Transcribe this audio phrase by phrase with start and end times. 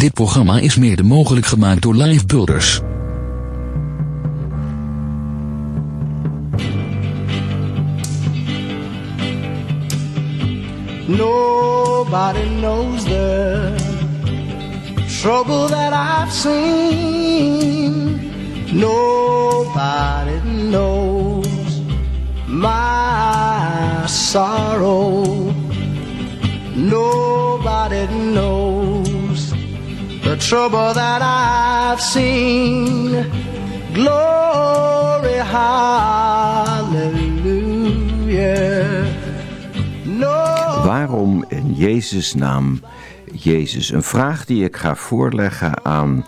[0.00, 2.80] Dit programma is mede mogelijk gemaakt door Live Builders.
[11.06, 13.74] Nobody knows the
[15.20, 18.20] trouble that I've seen.
[18.72, 20.40] Nobody
[20.70, 21.80] knows
[22.46, 25.52] my sorrow.
[26.74, 28.59] Nobody knows
[30.40, 33.24] trouble that I've seen.
[33.92, 36.80] Glory, hallelujah.
[40.84, 42.80] Waarom in Jezus' naam
[43.32, 43.90] Jezus?
[43.90, 46.24] Een vraag die ik ga voorleggen aan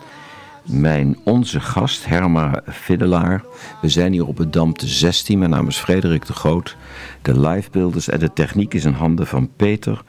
[0.64, 3.44] mijn onze gast Herma Fiddelaar.
[3.80, 5.38] We zijn hier op het Damte 16.
[5.38, 6.76] Mijn naam is Frederik de Groot.
[7.22, 10.02] De livebeelders en de techniek is in handen van Peter.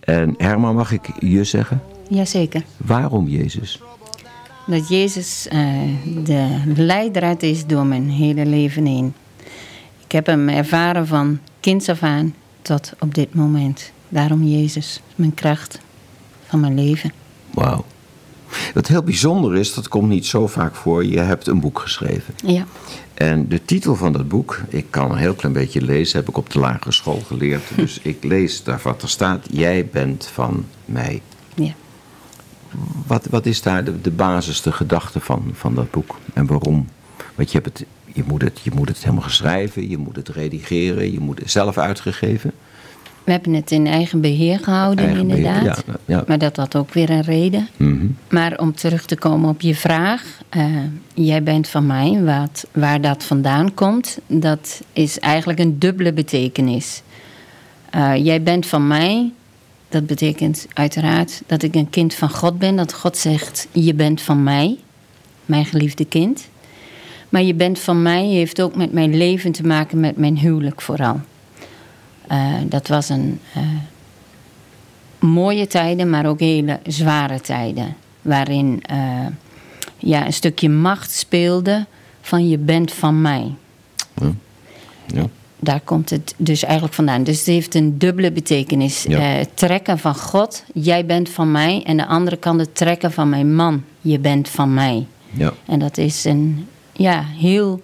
[0.00, 1.82] En Herma, mag ik je zeggen?
[2.08, 2.62] Jazeker.
[2.76, 3.80] Waarom Jezus?
[4.66, 5.82] Dat Jezus uh,
[6.24, 9.14] de leidraad is door mijn hele leven heen.
[10.04, 13.92] Ik heb hem ervaren van kinds af aan tot op dit moment.
[14.08, 15.80] Daarom Jezus, mijn kracht
[16.46, 17.12] van mijn leven.
[17.50, 17.84] Wauw.
[18.74, 22.34] Wat heel bijzonder is, dat komt niet zo vaak voor, je hebt een boek geschreven.
[22.44, 22.66] Ja.
[23.14, 26.36] En de titel van dat boek, ik kan een heel klein beetje lezen, heb ik
[26.36, 27.62] op de lagere school geleerd.
[27.76, 31.22] Dus ik lees daar wat er staat, jij bent van mij.
[31.54, 31.72] Ja.
[33.06, 36.88] Wat, wat is daar de, de basis, de gedachte van, van dat boek en waarom?
[37.34, 40.28] Want je, hebt het, je, moet het, je moet het helemaal schrijven, je moet het
[40.28, 42.52] redigeren, je moet het zelf uitgegeven.
[43.24, 45.84] We hebben het in eigen beheer gehouden, Eigen beheer, inderdaad.
[45.86, 46.24] ja, ja.
[46.26, 47.68] Maar dat had ook weer een reden.
[47.76, 48.06] Mhm.
[48.30, 50.22] Maar om terug te komen op je vraag.
[50.48, 50.64] eh,
[51.14, 57.02] jij bent van mij, wat, waar dat vandaan komt, dat is eigenlijk een dubbele betekenis.
[57.90, 59.32] Eh, jij bent van mij,
[59.88, 62.76] dat betekent uiteraard dat ik een kind van God ben.
[62.76, 64.78] Dat God zegt, je bent van mij,
[65.46, 66.48] mijn geliefde kind.
[67.28, 70.80] Maar je bent van mij heeft ook met mijn leven te maken, met mijn huwelijk
[70.80, 71.20] vooral.
[72.26, 73.62] Eh, dat was een eh,
[75.18, 77.96] mooie tijden, maar ook hele zware tijden.
[78.22, 79.26] Waarin eh,
[79.98, 81.86] ja, een stukje macht speelde
[82.20, 83.54] van je bent van mij.
[85.06, 85.26] Ja.
[85.60, 87.22] Daar komt het dus eigenlijk vandaan.
[87.24, 89.02] Dus het heeft een dubbele betekenis.
[89.02, 89.18] Ja.
[89.38, 91.82] Eh, trekken van God, jij bent van mij.
[91.86, 95.06] En de andere kant het trekken van mijn man, je bent van mij.
[95.30, 95.52] Ja.
[95.66, 97.80] En dat is een ja, heel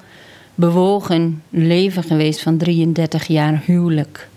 [0.55, 4.29] bewogen leven geweest van 33 jaar huwelijk.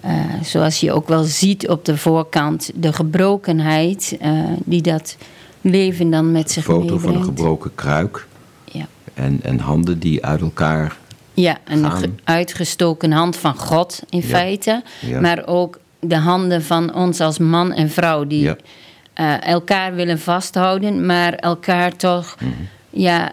[0.00, 4.32] Eh, zoals je ook wel ziet op de voorkant, de gebrokenheid eh,
[4.64, 5.16] die dat
[5.60, 7.24] leven dan met zich foto van een meebrengt.
[7.26, 8.26] gebroken kruik
[8.64, 8.86] Ja.
[9.14, 10.96] en, en handen die uit elkaar.
[11.36, 11.98] Ja, een gaan.
[11.98, 14.26] ge- uitgestoken hand van God in Ja.
[14.26, 14.82] feite.
[15.00, 15.20] Ja.
[15.20, 18.56] Maar ook de handen van ons als man en vrouw die Ja.
[19.14, 22.50] eh, elkaar willen vasthouden, maar elkaar toch Mhm.
[22.90, 23.30] ja,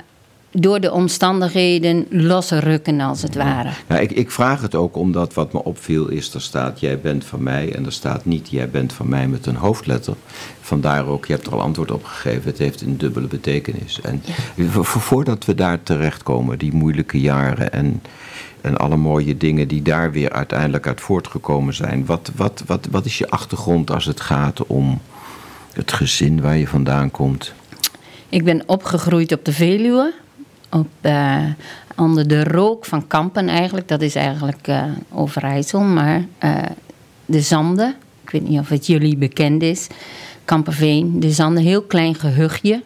[0.53, 3.69] door de omstandigheden losrukken als het ware.
[3.87, 7.25] Ja, ik, ik vraag het ook omdat wat me opviel is, er staat jij bent
[7.25, 10.13] van mij en er staat niet jij bent van mij met een hoofdletter.
[10.61, 14.01] Vandaar ook, je hebt er al antwoord op gegeven, het heeft een dubbele betekenis.
[14.01, 14.23] En
[14.69, 18.01] vo- vo- voordat we daar terechtkomen, die moeilijke jaren en,
[18.61, 22.05] en alle mooie dingen die daar weer uiteindelijk uit voortgekomen zijn.
[22.05, 25.01] Wat, wat, wat, wat is je achtergrond als het gaat om
[25.73, 27.53] het gezin waar je vandaan komt?
[28.29, 30.13] Ik ben opgegroeid op de Veluwe.
[30.73, 31.45] Op, eh,
[31.95, 33.87] onder de rook van Kampen eigenlijk.
[33.87, 35.79] Dat is eigenlijk eh, Overijssel.
[35.81, 36.55] Maar eh,
[37.25, 37.95] de Zanden.
[38.23, 39.87] Ik weet niet of het jullie bekend is.
[40.45, 41.19] Kamperveen.
[41.19, 41.63] De Zanden.
[41.63, 42.83] Heel klein gehuchtje.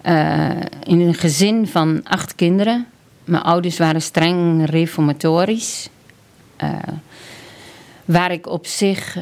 [0.00, 0.50] Eh,
[0.82, 2.86] in een gezin van acht kinderen.
[3.24, 5.88] Mijn ouders waren streng reformatorisch.
[8.04, 9.18] Waar ik op zich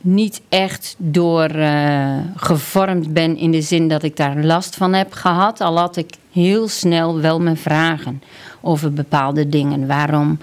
[0.00, 5.12] niet echt door eh, gevormd ben in de zin dat ik daar last van heb
[5.12, 5.60] gehad.
[5.60, 8.22] Al had ik heel snel wel mijn vragen
[8.60, 9.86] over bepaalde dingen.
[9.86, 10.38] Waarom,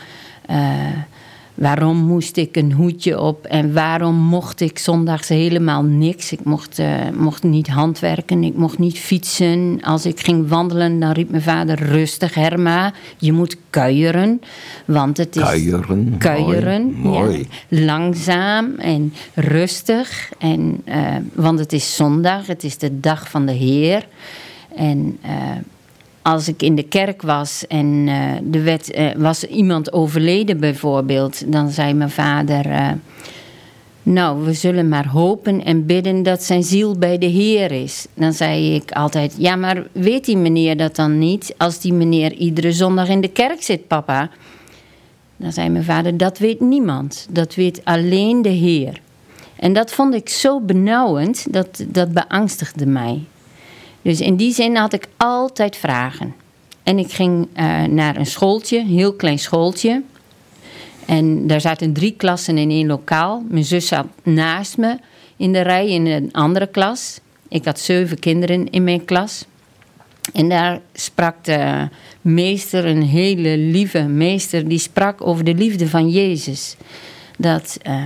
[0.45, 0.57] eh,
[1.57, 6.31] waarom moest ik een hoedje op en waarom mocht ik zondags helemaal niks?
[6.31, 9.80] Ik mocht, eh, mocht niet handwerken, ik mocht niet fietsen.
[9.81, 14.42] Als ik ging wandelen, dan riep mijn vader rustig, Herma, je moet kuieren.
[14.86, 17.48] Want het is Kuieren, kuieren, mooi, mooi.
[17.68, 17.86] ja.
[17.86, 20.31] langzaam en rustig.
[20.38, 24.07] En, eh, want het is zondag, het is de dag van de Heer.
[24.75, 25.31] En eh,
[26.27, 31.51] als ik in de kerk was en eh, er werd, eh, was iemand overleden bijvoorbeeld,
[31.51, 32.71] dan zei mijn vader.
[32.71, 32.91] eh,
[34.03, 38.07] nou, we zullen maar hopen en bidden dat zijn ziel bij de Heer is.
[38.13, 41.53] Dan zei ik altijd: Ja, maar weet die meneer dat dan niet?
[41.57, 44.29] Als die meneer iedere zondag in de kerk zit, papa.
[45.38, 47.27] Dan zei mijn vader: Dat weet niemand.
[47.29, 49.01] Dat weet alleen de Heer.
[49.56, 53.25] En dat vond ik zo benauwend, dat, dat beangstigde mij.
[54.01, 56.35] Dus in die zin had ik altijd vragen.
[56.83, 60.03] En ik ging eh, naar een schooltje, een heel klein schooltje.
[61.05, 63.44] En daar zaten drie klassen in één lokaal.
[63.49, 64.97] Mijn zus zat naast me
[65.38, 67.19] in de rij in een andere klas.
[67.47, 69.45] Ik had zeven kinderen in mijn klas.
[70.33, 71.89] En daar sprak de
[72.21, 76.75] meester, een hele lieve meester, die sprak over de liefde van Jezus.
[77.38, 78.03] Dat uh,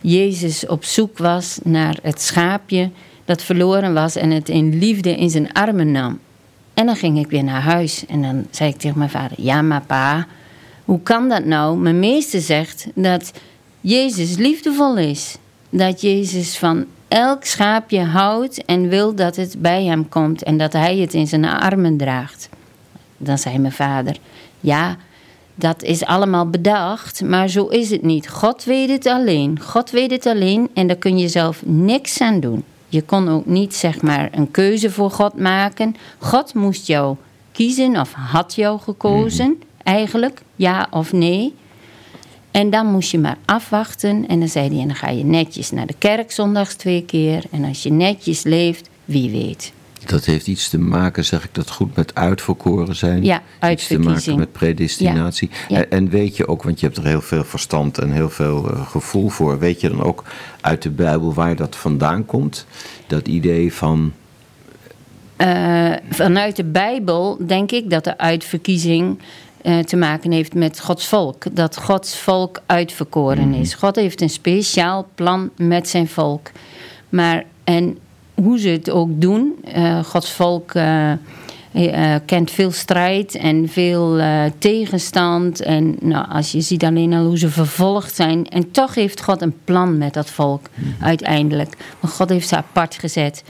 [0.00, 2.90] Jezus op zoek was naar het schaapje
[3.26, 6.18] dat verloren was en het in liefde in zijn armen nam.
[6.74, 9.62] En dan ging ik weer naar huis en dan zei ik tegen mijn vader: Ja,
[9.62, 10.26] maar pa,
[10.84, 11.78] hoe kan dat nou?
[11.78, 13.32] Mijn meester zegt dat
[13.80, 15.36] Jezus liefdevol is.
[15.70, 20.72] Dat Jezus van elk schaapje houdt en wil dat het bij hem komt en dat
[20.72, 22.48] hij het in zijn armen draagt.
[23.16, 24.16] Dan zei mijn vader:
[24.60, 24.96] Ja,
[25.54, 28.28] dat is allemaal bedacht, maar zo is het niet.
[28.28, 29.60] God weet het alleen.
[29.60, 32.64] God weet het alleen en daar kun je zelf niks aan doen.
[32.88, 35.96] Je kon ook niet zeg maar een keuze voor God maken.
[36.18, 37.16] God moest jou
[37.52, 39.62] kiezen of had jou gekozen, mhm.
[39.82, 41.54] eigenlijk, ja of nee.
[42.50, 44.28] En dan moest je maar afwachten.
[44.28, 47.44] En dan zei hij, en dan ga je netjes naar de kerk zondags twee keer.
[47.50, 49.72] En als je netjes leeft, wie weet.
[50.08, 53.24] Dat heeft iets te maken, zeg ik dat goed, met uitverkoren zijn.
[53.24, 55.50] Ja, Iets te maken met predestinatie.
[55.88, 58.86] En, weet je ook, want je hebt er heel veel verstand en heel veel uh,
[58.86, 59.58] gevoel voor.
[59.58, 60.24] Weet je dan ook
[60.60, 62.66] uit de Bijbel waar dat vandaan komt?
[63.06, 64.12] Dat idee van...
[65.36, 69.18] Uh, vanuit de Bijbel denk ik dat de uitverkiezing
[69.62, 71.56] uh, te maken heeft met Gods volk.
[71.56, 73.70] Dat Gods volk uitverkoren is.
[73.70, 73.78] Mhm.
[73.78, 76.50] God heeft een speciaal plan met zijn volk.
[77.08, 77.98] Maar, en
[78.42, 79.54] hoe ze het ook doen.
[79.76, 81.12] Uh, Gods volk uh,
[81.72, 84.20] uh, kent veel strijd en veel
[84.58, 85.60] tegenstand.
[85.62, 88.48] En nou, als je ziet alleen al hoe ze vervolgd zijn.
[88.48, 90.66] En toch heeft God een plan met dat volk
[91.00, 91.76] uiteindelijk.
[92.00, 93.42] Want God heeft ze apart gezet.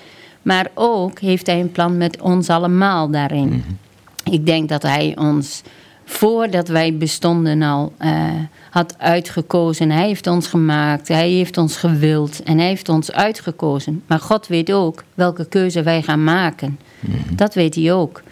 [0.43, 3.49] Maar ook heeft hij een plan met ons allemaal daarin.
[3.49, 4.35] Mhm.
[4.35, 5.63] Ik denk dat hij ons
[6.07, 8.31] voordat wij bestonden al uh,
[8.71, 9.91] had uitgekozen.
[9.91, 14.03] Hij heeft ons gemaakt, hij heeft ons gewild en hij heeft ons uitgekozen.
[14.07, 16.79] Maar God weet ook welke keuze wij gaan maken.
[17.01, 17.35] Mhm.
[17.35, 18.23] Dat weet hij ook.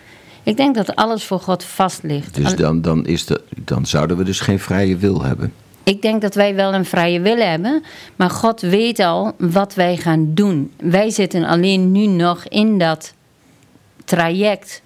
[0.43, 2.35] Ik denk dat alles voor God vast ligt.
[2.35, 5.53] Dus dan, dan, is de, dan zouden we dus geen vrije wil hebben?
[5.85, 7.82] Ik denk dat wij wel een vrije wil hebben,
[8.17, 10.73] maar God weet al wat wij gaan doen.
[10.76, 13.15] Wij zitten alleen nu nog in dat
[14.05, 14.82] traject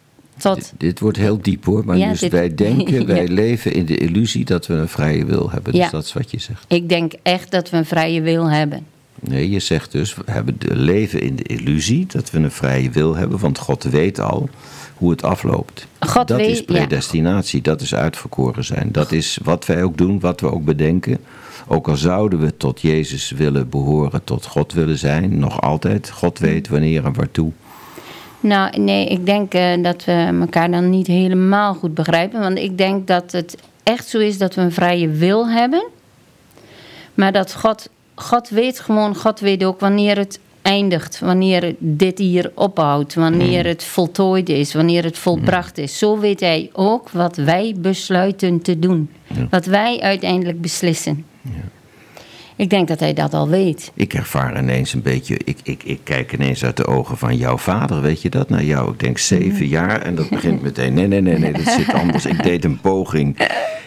[0.76, 4.67] dit, wordt heel diep hoor, maar dus wij denken, wij leven in de illusie dat
[4.67, 5.73] we een vrije wil hebben.
[5.73, 6.64] Dus dat is wat je zegt.
[6.69, 8.87] Ik denk echt dat we een vrije wil hebben.
[9.20, 12.90] Nee, je zegt dus, we hebben de leven in de illusie dat we een vrije
[12.90, 14.49] wil hebben, want God weet al
[14.94, 15.87] hoe het afloopt.
[16.00, 18.88] God dat weet, is predestinatie, dat is uitverkoren zijn.
[18.93, 21.19] Dat is wat wij ook doen, wat we ook bedenken.
[21.67, 26.11] Ook al zouden we tot Jezus willen behoren, tot God willen zijn, nog altijd.
[26.11, 27.52] God weet wanneer en waartoe.
[28.40, 32.40] Nou, nee, ik denk uh, dat we elkaar dan niet helemaal goed begrijpen.
[32.40, 35.87] Want ik denk dat het echt zo is dat we een vrije wil hebben.
[37.14, 41.19] Maar dat God, God weet gewoon, God weet ook wanneer het eindigt.
[41.19, 43.14] Wanneer dit hier ophoudt.
[43.14, 44.75] Wanneer het voltooid is.
[44.75, 45.99] Wanneer het volbracht is.
[45.99, 49.11] Zo weet hij ook wat wij besluiten te doen.
[49.50, 51.26] Wat wij uiteindelijk beslissen.
[51.43, 51.50] Ja.
[52.58, 53.93] Ik denk dat hij dat al weet.
[53.94, 57.58] Ik ervaar ineens een beetje, ik, ik, ik kijk ineens uit de ogen van jouw
[57.58, 58.49] vader, weet je dat?
[58.49, 61.73] Nou, jou, ik denk zeven jaar en dat begint meteen, nee, nee, nee, nee, dat
[61.73, 62.26] zit anders.
[62.26, 63.37] Ik deed een poging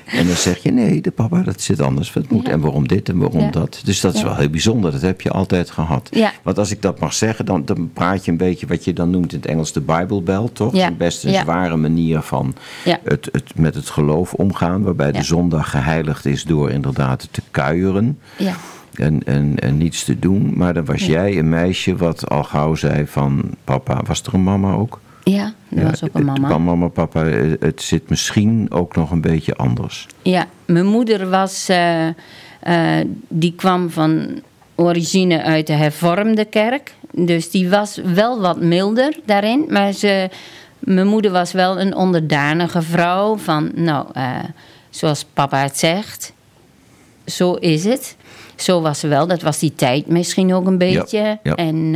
[0.05, 2.13] en dan zeg je, nee, de papa, dat zit anders.
[2.13, 3.81] Wat moet, En waarom dit en waarom dat?
[3.84, 6.10] Dus dat is wel heel bijzonder, dat heb je altijd gehad.
[6.43, 9.10] Want als ik dat mag zeggen, dan, dan praat je een beetje wat je dan
[9.10, 10.75] noemt in het Engels de Bijbelbel, toch?
[10.75, 10.91] Ja.
[10.91, 16.25] Best een zware manier van het, het, met het geloof omgaan, waarbij de zondag geheiligd
[16.25, 18.19] is door inderdaad te kuieren.
[18.38, 18.55] Ja.
[18.93, 20.53] En, en, en niets te doen.
[20.55, 24.43] Maar dan was jij een meisje wat al gauw zei van papa, was er een
[24.43, 25.00] mama ook?
[25.24, 26.48] Ja, er was ook een mama.
[26.50, 27.24] Van mama, papa,
[27.60, 30.07] het zit misschien ook nog een beetje anders.
[30.21, 32.13] Ja, mijn moeder was, uh, uh,
[33.27, 34.41] die kwam van
[34.75, 36.93] origine uit de hervormde kerk.
[37.12, 39.65] Dus die was wel wat milder daarin.
[39.69, 40.29] Maar ze,
[40.79, 43.38] mijn moeder was wel een onderdanige vrouw.
[43.38, 44.38] Van, nou, uh,
[44.89, 46.33] zoals papa het zegt,
[47.35, 48.15] zo is het.
[48.55, 49.27] Zo was ze wel.
[49.27, 51.39] Dat was die tijd misschien ook een beetje.
[51.43, 51.95] Ja, En...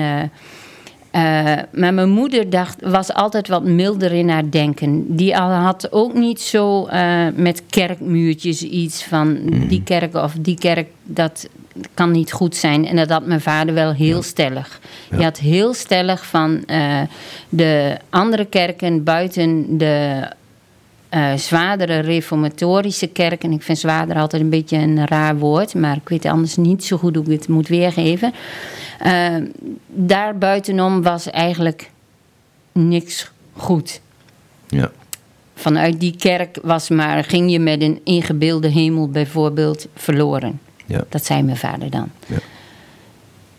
[1.16, 5.16] Uh, maar mijn moeder dacht, was altijd wat milder in haar denken.
[5.16, 9.68] Die had ook niet zo uh, met kerkmuurtjes iets van mm.
[9.68, 11.48] die kerk of die kerk, dat
[11.94, 12.88] kan niet goed zijn.
[12.88, 14.80] En dat had mijn vader wel heel stellig.
[15.10, 15.16] Ja.
[15.16, 17.02] Hij had heel stellig van uh,
[17.50, 20.28] de andere kerken buiten de
[21.16, 23.52] eh, zwaardere reformatorische kerken.
[23.52, 26.98] Ik vind zwaarder altijd een beetje een raar woord, maar ik weet anders niet zo
[26.98, 28.34] goed hoe ik het moet weergeven.
[29.06, 29.36] Uh,
[29.88, 31.92] daar buitenom was eigenlijk
[32.72, 34.02] niks goed.
[34.68, 34.92] Ja.
[35.56, 40.60] Vanuit die kerk was maar, ging je met een ingebeelde hemel bijvoorbeeld verloren.
[40.86, 41.04] Ja.
[41.10, 42.12] Dat zei mijn vader dan.
[42.28, 42.38] Ja.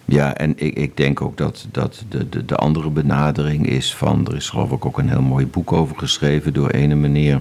[0.09, 4.27] Ja, en ik, ik denk ook dat, dat de, de, de andere benadering is van...
[4.27, 7.41] Er is geloof ik ook een heel mooi boek over geschreven door ene meneer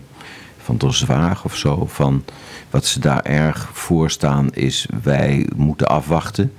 [0.58, 1.86] van der Zwaag of zo.
[1.86, 2.24] Van
[2.70, 6.54] wat ze daar erg voor staan is wij moeten afwachten.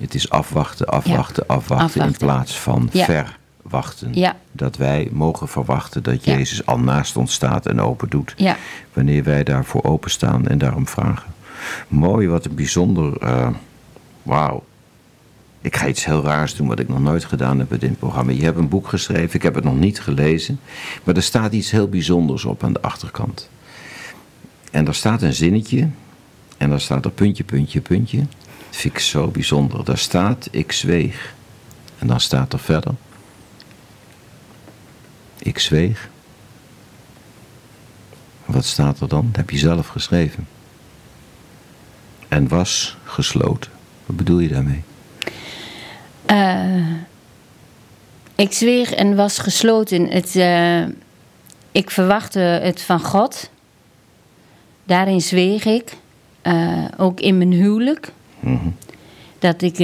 [0.00, 2.02] Het is afwachten, afwachten, afwachten, afwachten.
[2.06, 3.04] in plaats van Ja.
[3.04, 4.14] verwachten.
[4.14, 4.36] Ja.
[4.52, 6.24] Dat wij mogen verwachten dat.
[6.24, 8.34] Jezus al naast ons staat en open doet.
[8.92, 11.32] Wanneer wij daarvoor openstaan en daarom vragen.
[11.88, 13.16] Mooi, wat een bijzonder.
[13.20, 13.48] eh,
[14.22, 14.64] Wauw.
[15.64, 18.32] Ik ga iets heel raars doen wat ik nog nooit gedaan heb in dit programma.
[18.32, 20.60] Je hebt een boek geschreven, ik heb het nog niet gelezen.
[21.04, 23.50] Maar er staat iets heel bijzonders op aan de achterkant.
[24.70, 25.88] En daar staat een zinnetje.
[26.56, 28.18] En daar staat er puntje, puntje, puntje.
[28.18, 29.84] Dat vind ik zo bijzonder.
[29.84, 31.34] Daar staat, ik zweeg.
[31.98, 32.94] En dan staat er verder.
[35.38, 36.08] Ik zweeg.
[38.44, 39.26] Wat staat er dan?
[39.26, 40.46] Dat heb je zelf geschreven.
[42.28, 43.70] En was gesloten.
[44.06, 44.82] Wat bedoel je daarmee?
[46.26, 46.92] Eh,
[48.34, 50.08] ik zweeg en was gesloten.
[50.08, 50.82] Het, eh,
[51.72, 53.50] ik verwachtte het van God.
[54.84, 55.96] Daarin zweeg ik.
[56.42, 58.12] Eh, ook in mijn huwelijk.
[58.40, 58.68] Mhm.
[59.38, 59.76] Dat ik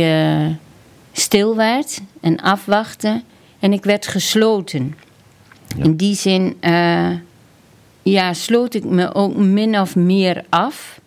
[1.12, 3.23] stil werd en afwachtte.
[3.59, 4.94] En ik werd gesloten.
[5.76, 5.85] Ja.
[5.85, 6.56] In die zin
[8.02, 11.00] ja, sloot ik me ook min of meer af.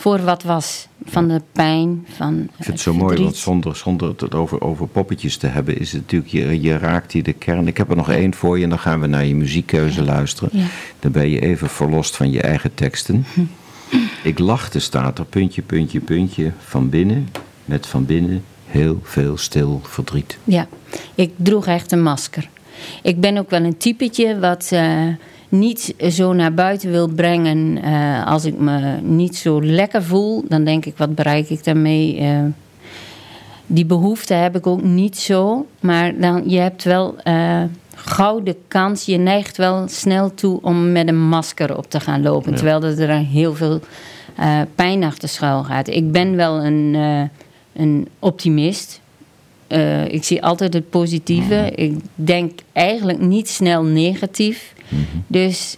[0.00, 0.88] Voor wat was.
[1.04, 4.86] Van de pijn, van Ik vind het zo mooi, want zonder, zonder het over, over
[4.86, 7.66] poppetjes te hebben, is het natuurlijk, je, je raakt hier de kern.
[7.66, 10.50] Ik heb er nog één voor je en dan gaan we naar je muziekkeuze luisteren.
[10.52, 10.66] Ja.
[11.00, 13.24] Dan ben je even verlost van je eigen teksten.
[14.22, 17.28] Ik lachte, staat er, puntje, puntje, puntje, van binnen,
[17.64, 20.38] met van binnen heel veel stil verdriet.
[20.44, 20.66] Ja,
[21.14, 22.48] ik droeg echt een masker.
[23.02, 25.06] Ik ben ook wel een typetje wat eh,
[25.50, 27.82] niet zo naar buiten wil brengen.
[27.82, 32.18] eh, als ik me niet zo lekker voel, dan denk ik, wat bereik ik daarmee?
[32.18, 32.38] Eh,
[33.66, 35.66] die behoefte heb ik ook niet zo.
[35.80, 37.62] Maar dan, je hebt wel eh
[37.94, 39.04] gouden kans.
[39.04, 42.54] Je neigt wel snel toe om met een masker op te gaan lopen.
[42.54, 43.80] Terwijl er er heel veel
[44.74, 45.88] pijn achter schuil gaat.
[45.88, 46.96] Ik ben wel een,
[47.72, 49.00] een optimist.
[50.08, 51.70] Ik zie altijd het positieve.
[51.74, 54.74] Ik denk eigenlijk niet snel negatief.
[55.26, 55.76] Dus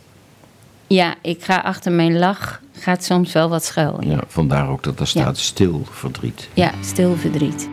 [0.87, 2.61] ja, ik ga achter mijn lach.
[2.79, 3.97] Gaat soms wel wat schuil.
[4.05, 5.07] Ja, vandaar ook dat er Ja.
[5.07, 6.49] staat stil verdriet.
[6.55, 7.69] ja stil verdriet.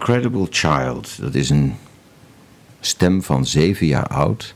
[0.00, 1.74] Incredible Child, dat is een
[2.80, 4.54] stem van zeven jaar oud.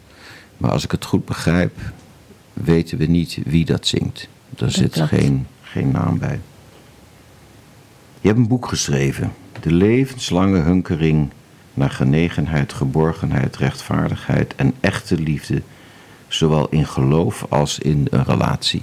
[0.56, 1.78] Maar als ik het goed begrijp,
[2.52, 4.28] weten we niet wie dat zingt.
[4.48, 6.40] Daar zit geen, geen naam bij.
[8.20, 9.32] Je hebt een boek geschreven.
[9.60, 11.30] De levenslange hunkering
[11.74, 15.62] naar genegenheid, geborgenheid, rechtvaardigheid en echte liefde.
[16.28, 18.82] Zowel in geloof als in een relatie.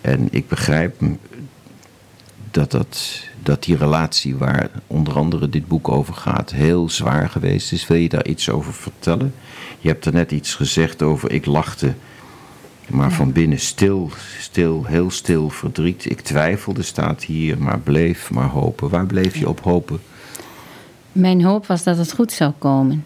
[0.00, 1.00] En ik begrijp
[2.50, 7.72] dat, dat, dat die relatie waar onder andere dit boek over gaat heel zwaar geweest
[7.72, 7.86] is.
[7.86, 9.34] Wil je daar iets over vertellen?
[9.78, 11.94] Je hebt er net iets gezegd over ik lachte,
[12.88, 16.10] maar van binnen stil, stil, heel stil verdriet.
[16.10, 18.88] Ik twijfelde, staat hier, maar bleef maar hopen.
[18.88, 20.00] Waar bleef je op hopen?
[21.12, 23.04] Mijn hoop was dat het goed zou komen.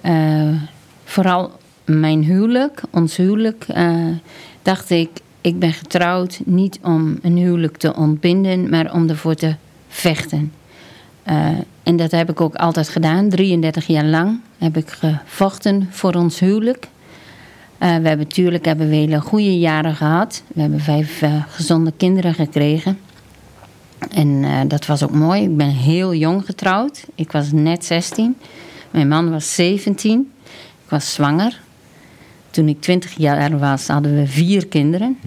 [0.00, 0.62] Eh,
[1.04, 1.50] vooral
[1.84, 4.06] mijn huwelijk, ons huwelijk, eh,
[4.62, 9.54] dacht ik, ik ben getrouwd niet om een huwelijk te ontbinden, maar om ervoor te
[9.92, 10.52] vechten.
[11.22, 11.46] Eh,
[11.82, 13.28] en dat heb ik ook altijd gedaan.
[13.28, 16.88] 33 jaar lang heb ik gevochten voor ons huwelijk.
[17.78, 20.42] Eh, we hebben natuurlijk hebben we hele goede jaren gehad.
[20.54, 22.98] We hebben vijf eh, gezonde kinderen gekregen.
[24.10, 25.42] En dat was ook mooi.
[25.42, 27.04] Ik ben heel jong getrouwd.
[27.14, 28.36] Ik was net 16.
[28.90, 30.32] Mijn man was 17.
[30.84, 31.60] Ik was zwanger.
[32.50, 35.18] Toen ik 20 jaar was, hadden we vier kinderen.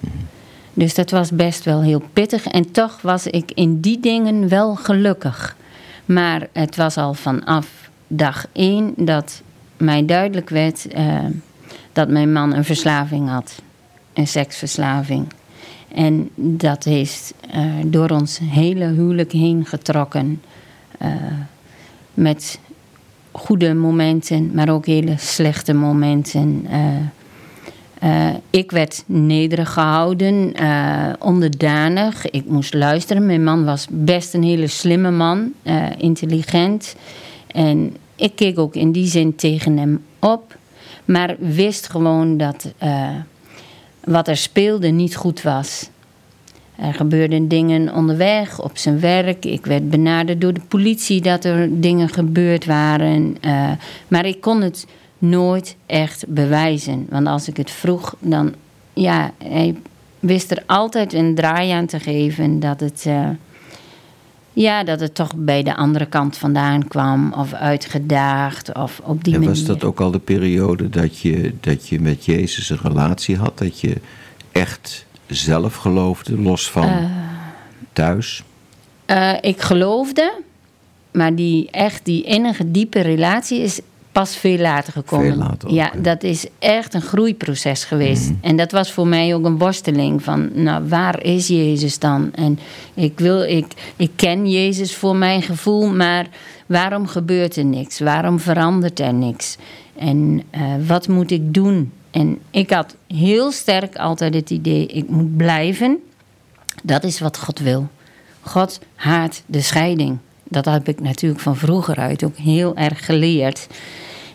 [0.75, 2.45] Dus dat was best wel heel pittig.
[2.47, 5.55] En toch was ik in die dingen wel gelukkig.
[6.05, 9.41] Maar het was al vanaf dag één dat
[9.77, 11.25] mij duidelijk werd eh,
[11.93, 13.61] dat mijn man een verslaving had.
[14.13, 15.27] Een seksverslaving.
[15.95, 20.41] En dat heeft eh, door ons hele huwelijk heen getrokken.
[20.97, 21.09] eh,
[22.13, 22.59] met
[23.31, 26.67] goede momenten, maar ook hele slechte momenten.
[27.99, 32.29] Eh, ik werd nederig gehouden, eh, onderdanig.
[32.29, 33.25] Ik moest luisteren.
[33.25, 36.95] Mijn man was best een hele slimme man, eh, intelligent.
[37.47, 40.57] En ik keek ook in die zin tegen hem op.
[41.05, 42.73] Maar wist gewoon dat
[44.03, 45.89] wat er speelde niet goed was.
[46.75, 49.45] Er gebeurden dingen onderweg, op zijn werk.
[49.45, 53.37] Ik werd benaderd door de politie dat er dingen gebeurd waren.
[54.07, 54.85] Maar ik kon het
[55.17, 57.07] nooit echt bewijzen.
[57.09, 58.53] Want als ik het vroeg, dan...
[58.93, 59.75] Ja, hij
[60.19, 63.03] wist er altijd een draai aan te geven dat het...
[63.07, 63.29] eh,
[64.53, 67.33] ja, dat het toch bij de andere kant vandaan kwam.
[67.33, 69.55] Of uitgedaagd, of op die En manier.
[69.55, 73.57] was dat ook al de periode dat je, dat je met Jezus een relatie had?
[73.57, 73.95] Dat je
[74.51, 77.09] echt zelf geloofde, los van
[77.93, 78.43] thuis?
[79.05, 80.33] Eh, ik geloofde,
[81.11, 83.79] Maar die echt, die innige, diepe relatie is
[84.15, 85.25] pas veel later gekomen.
[85.25, 85.91] Veel later ook, ja, ja.
[85.93, 86.01] Mhm.
[86.01, 88.31] dat is echt een groeiproces geweest.
[88.41, 92.33] En dat was voor mij ook een worsteling van, nou, waar is Jezus dan?
[92.33, 92.59] En
[92.93, 96.27] ik wil, ik, ik ken Jezus voor mijn gevoel, maar
[96.65, 97.99] waarom gebeurt er niks?
[97.99, 99.57] Waarom verandert er niks?
[99.97, 101.91] En eh, wat moet ik doen?
[102.11, 105.97] En ik had heel sterk altijd het idee, ik moet blijven.
[106.83, 107.87] Dat is wat God wil.
[108.41, 110.17] God haat de scheiding.
[110.43, 113.67] Dat heb ik natuurlijk van vroeger uit ook heel erg geleerd.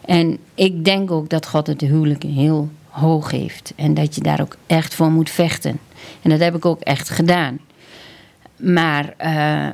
[0.05, 3.73] En ik denk ook dat God het huwelijk heel hoog heeft.
[3.77, 5.79] En dat je daar ook echt voor moet vechten.
[6.23, 7.59] En dat heb ik ook echt gedaan.
[8.57, 9.67] Maar eh,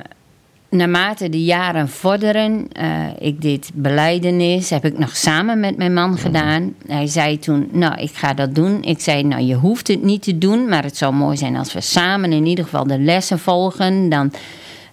[0.69, 6.17] naarmate de jaren vorderen, eh, ik deed beleidenis, heb ik nog samen met mijn man
[6.17, 6.73] gedaan.
[6.87, 8.83] Hij zei toen, nou, ik ga dat doen.
[8.83, 11.73] Ik zei, nou, je hoeft het niet te doen, maar het zou mooi zijn als
[11.73, 14.09] we samen in ieder geval de lessen volgen.
[14.09, 14.31] Dan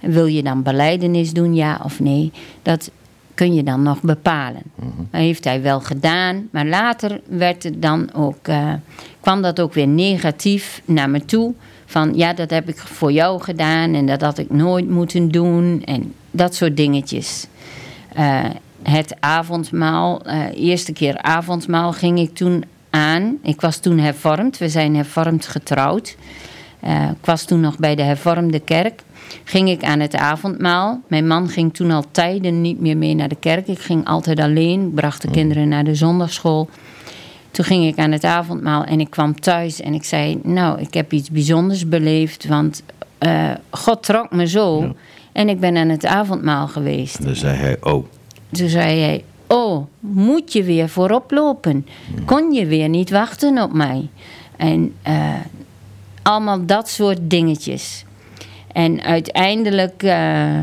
[0.00, 2.32] wil je dan beleidenis doen, ja of nee?
[2.62, 2.90] Dat
[3.34, 4.62] kun je dan nog bepalen.
[5.10, 8.72] Dat heeft hij wel gedaan, maar later werd het dan ook, eh,
[9.20, 11.54] kwam dat ook weer negatief naar me toe.
[11.86, 15.82] Van ja, dat heb ik voor jou gedaan en dat had ik nooit moeten doen
[15.84, 17.46] en dat soort dingetjes.
[18.14, 18.44] Eh,
[18.82, 23.38] het avondmaal, eh, eerste keer avondmaal ging ik toen aan.
[23.42, 26.16] Ik was toen hervormd, we zijn hervormd getrouwd.
[27.10, 29.02] Ik was toen nog bij de hervormde kerk.
[29.44, 31.00] Ging ik aan het avondmaal.
[31.08, 33.68] Mijn man ging toen al tijden niet meer mee naar de kerk.
[33.68, 36.68] Ik ging altijd alleen, ik bracht de kinderen naar de zondagschool.
[37.50, 40.94] Toen ging ik aan het avondmaal en ik kwam thuis en ik zei: Nou, ik
[40.94, 42.82] heb iets bijzonders beleefd, want
[43.18, 44.94] eh, God trok me zo.
[45.32, 47.18] En ik ben aan het avondmaal geweest.
[47.18, 48.04] En dan zei hij, oh,
[48.50, 51.86] Toen zei hij: Oh, moet je weer voorop lopen?
[52.24, 54.08] Kon je weer niet wachten op mij?
[54.56, 55.34] En eh,
[56.22, 58.04] allemaal dat soort dingetjes.
[58.74, 60.58] En uiteindelijk eh,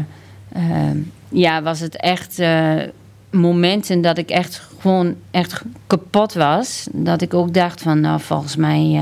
[0.51, 0.91] eh,
[1.29, 2.75] ja, was het echt eh,
[3.29, 6.87] momenten dat ik echt gewoon echt kapot was.
[6.91, 8.99] Dat ik ook dacht van, nou volgens mij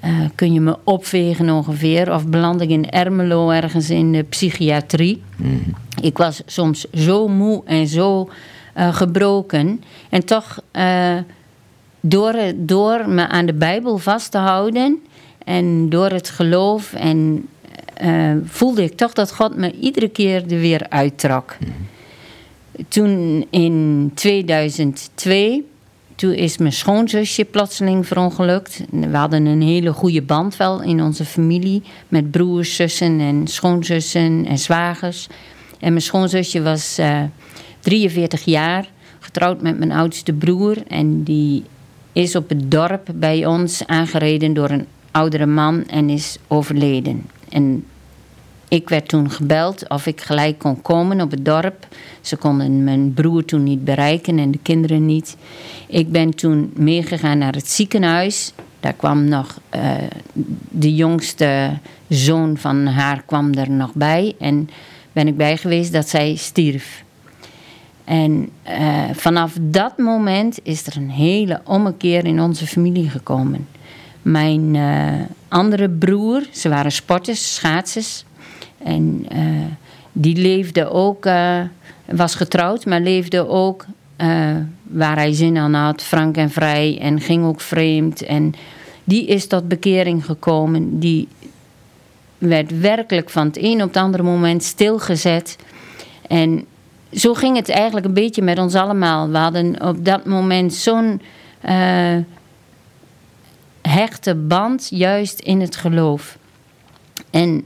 [0.00, 2.14] eh, kun je me opvegen ongeveer.
[2.14, 5.22] Of beland ik in Ermelo ergens in de psychiatrie.
[6.00, 8.28] Ik was soms zo moe en zo
[8.74, 9.82] gebroken.
[10.08, 10.60] En toch,
[12.00, 14.98] door, door me aan de Bijbel vast te houden
[15.44, 17.48] en door het geloof, en,
[17.98, 21.56] eh, voelde ik toch dat God me iedere keer er weer uittrok.
[22.88, 25.64] Toen in 2002,
[26.14, 28.84] toen is mijn schoonzusje plotseling verongelukt.
[28.90, 31.82] We hadden een hele goede band wel in onze familie.
[32.08, 35.26] Met broers, zussen en schoonzussen en zwagers.
[35.80, 37.22] En mijn schoonzusje was eh,
[37.80, 40.76] 43 jaar, getrouwd met mijn oudste broer.
[40.88, 41.64] En die
[42.12, 47.36] is op het dorp bij ons aangereden door een oudere man en is overleden.
[47.50, 47.84] En
[48.68, 51.86] ik werd toen gebeld of ik gelijk kon komen op het dorp.
[52.20, 55.36] Ze konden mijn broer toen niet bereiken en de kinderen niet.
[55.86, 58.52] Ik ben toen meegegaan naar het ziekenhuis.
[58.80, 59.92] Daar kwam nog eh,
[60.70, 64.34] de jongste zoon van haar kwam er nog bij.
[64.38, 64.70] En
[65.12, 67.04] ben ik bij geweest dat zij stierf.
[68.04, 73.66] En eh, vanaf dat moment is er een hele ommekeer in onze familie gekomen.
[74.22, 78.24] Mijn eh, andere broer, ze waren sporters, schaatsers.
[78.82, 79.40] En eh,
[80.12, 81.60] die leefde ook, eh,
[82.04, 83.86] was getrouwd, maar leefde ook
[84.82, 86.98] waar hij zin aan had, frank en vrij.
[87.00, 88.22] En ging ook vreemd.
[88.22, 88.54] En
[89.04, 90.98] die is tot bekering gekomen.
[90.98, 91.28] Die
[92.38, 95.56] werd werkelijk van het een op het andere moment stilgezet.
[96.26, 96.64] En
[97.12, 99.30] zo ging het eigenlijk een beetje met ons allemaal.
[99.30, 101.20] We hadden op dat moment zo'n
[101.60, 102.16] eh,
[103.82, 106.38] hechte band, juist in het geloof.
[107.30, 107.64] En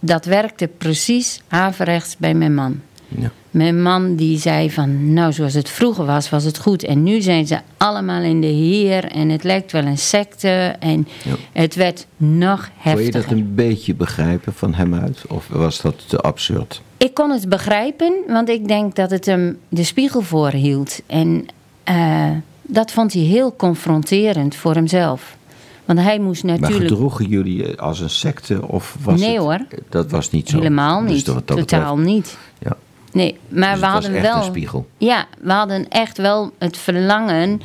[0.00, 2.80] dat werkte precies averechts bij mijn man.
[3.08, 3.30] ja.
[3.50, 6.84] Mijn man die zei van, nou zoals het vroeger was, was het goed.
[6.84, 10.74] En nu zijn ze allemaal in de Heer en het lijkt wel een secte.
[10.78, 11.34] En Ja.
[11.52, 13.32] het werd nog Kon je dat heftiger.
[13.36, 15.22] een beetje begrijpen van hem uit?
[15.28, 16.82] Of was dat te absurd?
[16.96, 21.00] Ik kon het begrijpen, want ik denk dat het hem de spiegel voorhield.
[21.06, 21.46] En
[21.84, 22.30] eh,
[22.62, 25.36] dat vond hij heel confronterend voor hemzelf.
[25.84, 28.68] Want hij moest Maar natuurlijk gedroegen jullie je als een secte?
[28.68, 29.58] Of was Nee, het, hoor.
[29.88, 30.56] Dat was niet zo.
[30.56, 31.26] helemaal Dus niet.
[31.26, 32.38] dat- Totaal betreft- niet.
[32.58, 32.76] Ja.
[33.12, 34.36] Nee, maar Dus we hadden echt wel.
[34.36, 34.86] een spiegel.
[34.98, 37.60] Ja, we hadden echt wel het verlangen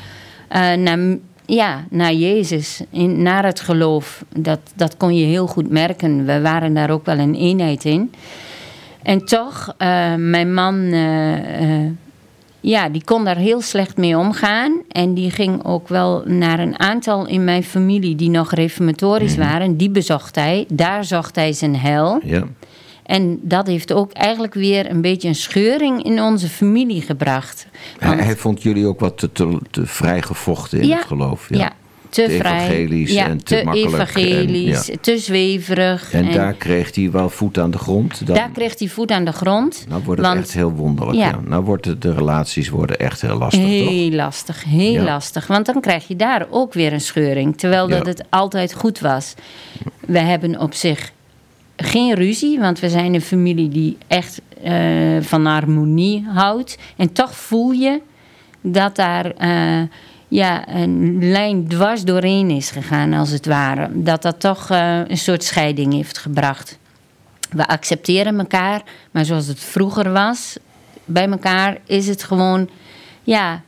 [0.48, 1.00] eh, naar,
[1.46, 4.24] ja, naar Jezus, in, naar het geloof.
[4.36, 6.26] Dat, dat kon je heel goed merken.
[6.26, 8.12] We waren daar ook wel een eenheid in.
[9.04, 11.92] En toch, eh, mijn man, eh, eh,
[12.62, 14.82] ja, die kon daar heel slecht mee omgaan.
[14.90, 19.48] En die ging ook wel naar een aantal in mijn familie die nog reformatorisch Mhm.
[19.48, 19.78] waren.
[19.78, 20.66] Die bezocht hij.
[20.70, 22.20] Daar zocht hij zijn hel.
[22.24, 22.44] Ja.
[23.04, 27.68] En dat heeft ook eigenlijk weer een beetje een scheuring in onze familie gebracht.
[28.00, 31.48] Hij, Want- hij vond jullie ook wat te, te, te vrijgevochten in het geloof.
[31.50, 31.72] ja.
[32.10, 32.66] Te, Te vrij.
[32.66, 34.96] evangelisch ja, en te makkelijk en- evangelisch, ja.
[35.02, 36.14] te zweverig.
[36.14, 38.26] En, daar kreeg hij wel voet aan de grond.
[38.28, 39.86] Dan, daar kreeg hij voet aan de grond.
[39.90, 41.18] nou wordt het want echt heel wonderlijk.
[41.18, 41.28] Ja.
[41.28, 41.40] Ja.
[41.46, 43.70] Nou wordt het, de relaties worden echt heel lastig, toch?
[43.70, 45.48] Heel lastig, heel lastig.
[45.48, 47.58] Want dan krijg je daar ook weer een scheuring.
[47.58, 49.34] Terwijl dat het altijd goed was.
[50.00, 51.12] We hebben op zich
[51.76, 54.74] geen ruzie, want we zijn een familie die echt eh,
[55.22, 56.78] van harmonie houdt.
[56.98, 58.02] En toch voel je
[58.62, 59.82] dat daar eh,
[60.30, 63.90] ja, een lijn dwars doorheen is gegaan, als het ware.
[63.94, 66.78] Dat dat toch eh, een soort scheiding heeft gebracht.
[67.50, 70.58] We accepteren elkaar, maar zoals het vroeger was
[71.06, 72.70] bij elkaar, is het gewoon,
[73.24, 73.62] ja,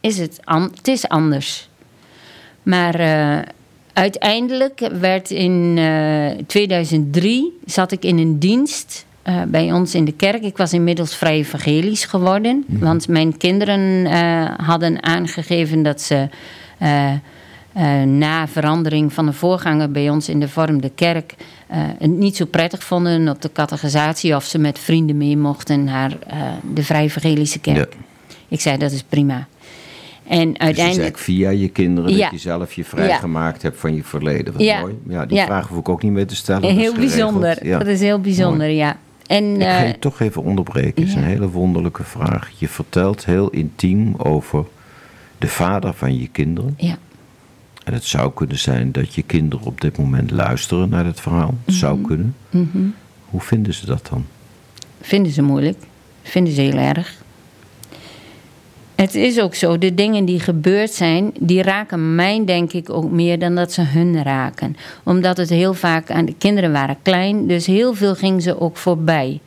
[0.00, 0.40] is het,
[0.74, 1.68] het is anders.
[2.62, 3.38] Maar eh,
[3.92, 10.12] uiteindelijk werd in eh, 2003 zat ik in een dienst eh, bij ons in de
[10.12, 10.42] kerk.
[10.42, 16.28] Ik was inmiddels vrij evangelisch geworden, want mijn kinderen eh, hadden aangegeven dat ze
[16.78, 17.12] eh,
[18.02, 21.34] na verandering van de voorganger bij ons in de vormde kerk
[21.98, 26.16] het niet zo prettig vonden op de catechisatie of ze met vrienden mee mochten naar
[26.74, 27.76] de vrij evangelische kerk.
[27.76, 27.86] Ja.
[28.48, 29.46] Ik zei dat is prima.
[30.26, 31.18] En Dus uiteindelijk.
[31.18, 32.22] via je kinderen Ja.
[32.22, 34.52] dat je zelf je vrijgemaakt hebt van je verleden.
[34.52, 34.80] Wat Ja.
[34.80, 34.98] mooi.
[35.08, 36.74] Ja, die vraag hoef ik ook niet meer te stellen.
[36.74, 37.58] Heel bijzonder.
[37.68, 38.96] Dat is heel bijzonder, ja.
[39.26, 40.94] En, Ik ga eh, je toch even onderbreken.
[41.02, 41.18] Het is ja.
[41.20, 42.50] een hele wonderlijke vraag.
[42.58, 44.64] Je vertelt heel intiem over
[45.38, 46.74] de vader van je kinderen.
[46.76, 46.96] ja,
[47.84, 51.54] En het zou kunnen zijn dat je kinderen op dit moment luisteren naar het verhaal.
[51.64, 52.06] Het zou Mhm.
[52.06, 52.34] kunnen.
[53.24, 54.26] Hoe vinden ze dat dan?
[55.00, 55.78] vinden ze moeilijk.
[56.22, 57.21] Vinden ze heel erg.
[59.02, 63.10] Het is ook zo, de dingen die gebeurd zijn, die raken mij denk ik ook
[63.10, 64.76] meer dan dat ze hun raken.
[65.02, 68.76] Omdat het heel vaak aan de kinderen waren klein, dus heel veel ging ze ook
[68.76, 69.40] voorbij.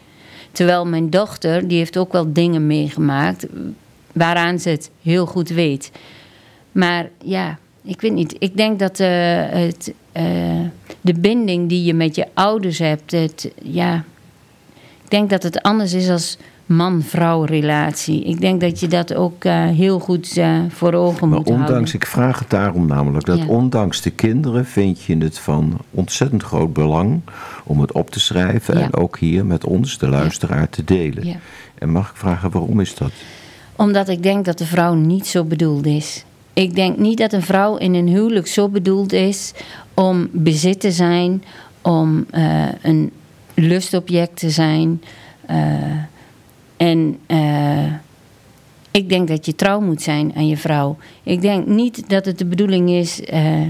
[0.51, 3.45] Terwijl mijn dochter, die heeft ook wel dingen meegemaakt
[4.11, 5.91] waaraan ze het heel goed weet.
[6.71, 8.35] Maar ja, ik weet niet.
[8.39, 9.09] Ik denk dat eh,
[9.49, 10.59] het, eh,
[11.01, 14.03] de binding die je met je ouders hebt, het, ja,
[15.03, 18.23] ik denk dat het anders is als man-vrouw relatie.
[18.23, 21.71] Ik denk dat je dat ook eh, heel goed eh, voor ogen Maar moet ondanks,
[21.71, 21.93] houden.
[21.93, 23.45] ik vraag het daarom namelijk, dat Ja.
[23.45, 27.21] ondanks de kinderen vind je het van ontzettend groot belang
[27.63, 28.84] om het op te schrijven Ja.
[28.84, 31.39] en ook hier met ons, de luisteraar, te delen.
[31.80, 33.12] En mag ik vragen, waarom is dat?
[33.75, 36.25] Omdat ik denk dat de vrouw niet zo bedoeld is.
[36.54, 39.54] Ik denk niet dat een vrouw in een huwelijk zo bedoeld is
[39.93, 41.43] om bezit te zijn,
[41.82, 43.12] om eh, een
[43.54, 45.01] lustobject te zijn.
[46.77, 47.93] En eh,
[48.91, 50.97] ik denk dat je trouw moet zijn aan je vrouw.
[51.23, 53.61] Ik denk niet dat het de bedoeling is eh,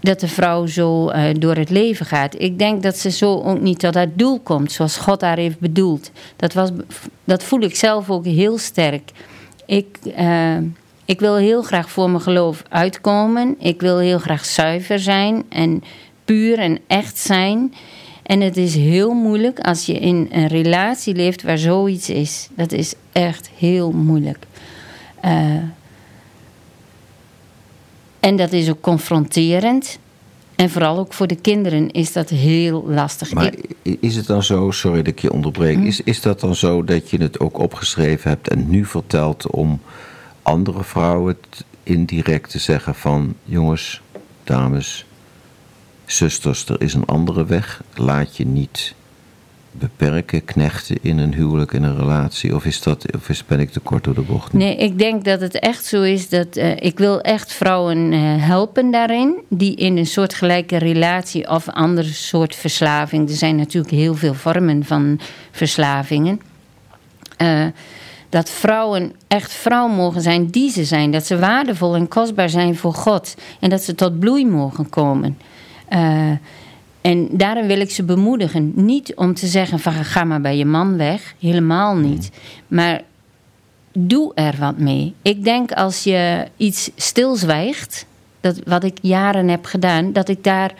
[0.00, 2.40] dat de vrouw zo eh, door het leven gaat.
[2.40, 5.58] Ik denk dat ze zo ook niet tot haar doel komt, zoals God haar heeft
[5.58, 6.10] bedoeld.
[6.36, 6.70] Dat, was,
[7.24, 9.10] dat voel ik zelf ook heel sterk.
[9.66, 9.98] Ik,
[11.04, 13.56] ik wil heel graag voor mijn geloof uitkomen.
[13.58, 15.82] Ik wil heel graag zuiver zijn en
[16.24, 17.74] puur en echt zijn.
[18.26, 22.48] En het is heel moeilijk als je in een relatie leeft waar zoiets is.
[22.56, 24.38] Dat is echt heel moeilijk.
[25.20, 25.54] Eh,
[28.20, 29.98] en dat is ook confronterend.
[30.56, 33.32] En vooral ook voor de kinderen is dat heel lastig.
[33.32, 33.94] Maar Hm?
[34.00, 37.10] is het dan zo, sorry dat ik je onderbreek, is, is dat dan zo dat
[37.10, 39.80] je het ook opgeschreven hebt en nu vertelt om
[40.42, 41.36] andere vrouwen
[41.82, 44.00] indirect te zeggen van jongens,
[44.44, 45.05] dames,
[46.06, 48.94] zusters, er is een andere weg, laat je niet
[49.78, 53.70] beperken, knechten in een huwelijk, in een relatie, of, is dat, of is, ben ik
[53.70, 54.52] te kort door de bocht?
[54.52, 58.20] Nee, ik denk dat het echt zo is dat eh, ik wil echt vrouwen eh,
[58.22, 59.34] helpen daarin.
[59.48, 63.28] Die in een soortgelijke relatie of andere soort verslaving.
[63.28, 66.40] Er zijn natuurlijk heel veel vormen van verslavingen.
[67.36, 67.66] Eh,
[68.28, 71.10] dat vrouwen echt vrouw mogen zijn die ze zijn.
[71.10, 73.34] Dat ze waardevol en kostbaar zijn voor God.
[73.60, 75.38] En dat ze tot bloei mogen komen.
[75.88, 76.30] Eh,
[77.00, 78.72] en daarin wil ik ze bemoedigen.
[78.74, 81.34] Niet om te zeggen van ga maar bij je man weg.
[81.40, 82.30] Helemaal niet.
[82.68, 83.02] Maar
[83.92, 85.14] doe er wat mee.
[85.22, 88.06] Ik denk als je iets stilzwijgt,
[88.40, 90.74] dat, wat ik jaren heb gedaan, dat ik daar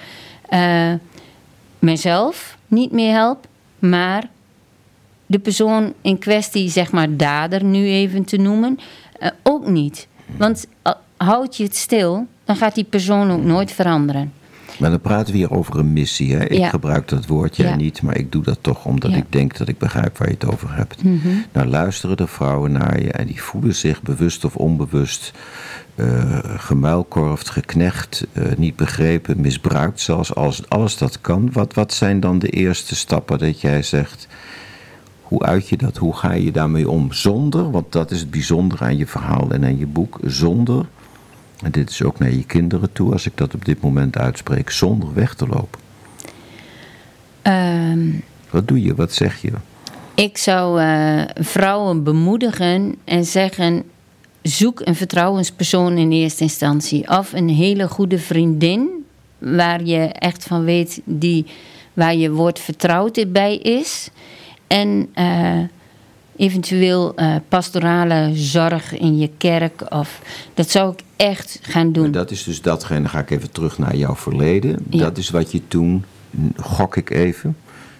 [0.48, 0.92] eh,
[1.78, 3.46] mezelf niet mee help,
[3.78, 4.28] maar
[5.26, 8.78] de persoon in kwestie, zeg maar dader nu even te noemen,
[9.18, 10.08] eh, ook niet.
[10.36, 10.66] Want
[11.16, 14.32] houd je het stil, dan gaat die persoon ook nooit veranderen.
[14.78, 16.34] Maar dan praten we hier over een missie.
[16.34, 16.44] Hè?
[16.44, 16.68] Ik Ja.
[16.68, 17.76] gebruik dat woord, jij Ja.
[17.76, 19.16] niet, maar ik doe dat toch omdat Ja.
[19.16, 21.02] ik denk dat ik begrijp waar je het over hebt.
[21.04, 21.28] Mhm.
[21.52, 25.32] Nou luisteren de vrouwen naar je en die voelen zich bewust of onbewust
[25.94, 30.34] eh gemuilkorfd, geknecht, eh, niet begrepen, misbruikt zelfs.
[30.34, 34.28] Als alles dat kan, wat, wat zijn dan de eerste stappen dat jij zegt...
[35.22, 35.96] Hoe uit je dat?
[35.96, 37.12] Hoe ga je daarmee om?
[37.12, 40.18] Zonder, want dat is het bijzondere aan je verhaal en aan je boek.
[40.24, 40.86] Zonder,
[41.62, 44.70] en dit is ook naar je kinderen toe als ik dat op dit moment uitspreek,
[44.70, 45.80] zonder weg te lopen.
[47.42, 48.08] Ehm,
[48.50, 48.94] Wat doe je?
[48.94, 49.52] Wat zeg je?
[50.14, 53.82] ik zou eh, vrouwen bemoedigen en zeggen:
[54.42, 57.08] zoek een vertrouwenspersoon in eerste instantie.
[57.08, 58.88] Of een hele goede vriendin,
[59.38, 61.46] waar je echt van weet, die,
[61.92, 64.10] waar je woord vertrouwd bij is.
[64.66, 65.58] En eh,
[66.36, 69.92] eventueel eh, pastorale zorg in je kerk.
[69.92, 70.20] Of,
[70.54, 72.02] dat zou ik echt gaan doen.
[72.02, 74.78] Maar dat is dus datgene, dan ga ik even terug naar jouw verleden.
[74.90, 74.98] Ja.
[74.98, 76.04] Dat is wat je toen,
[76.56, 77.56] gok ik even,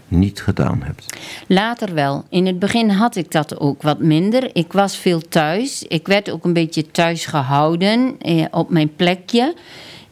[0.08, 1.16] niet gedaan hebt.
[1.46, 2.24] Later wel.
[2.28, 4.50] In het begin had ik dat ook wat minder.
[4.52, 5.82] Ik was veel thuis.
[5.82, 9.54] Ik werd ook een beetje thuis gehouden eh, op mijn plekje.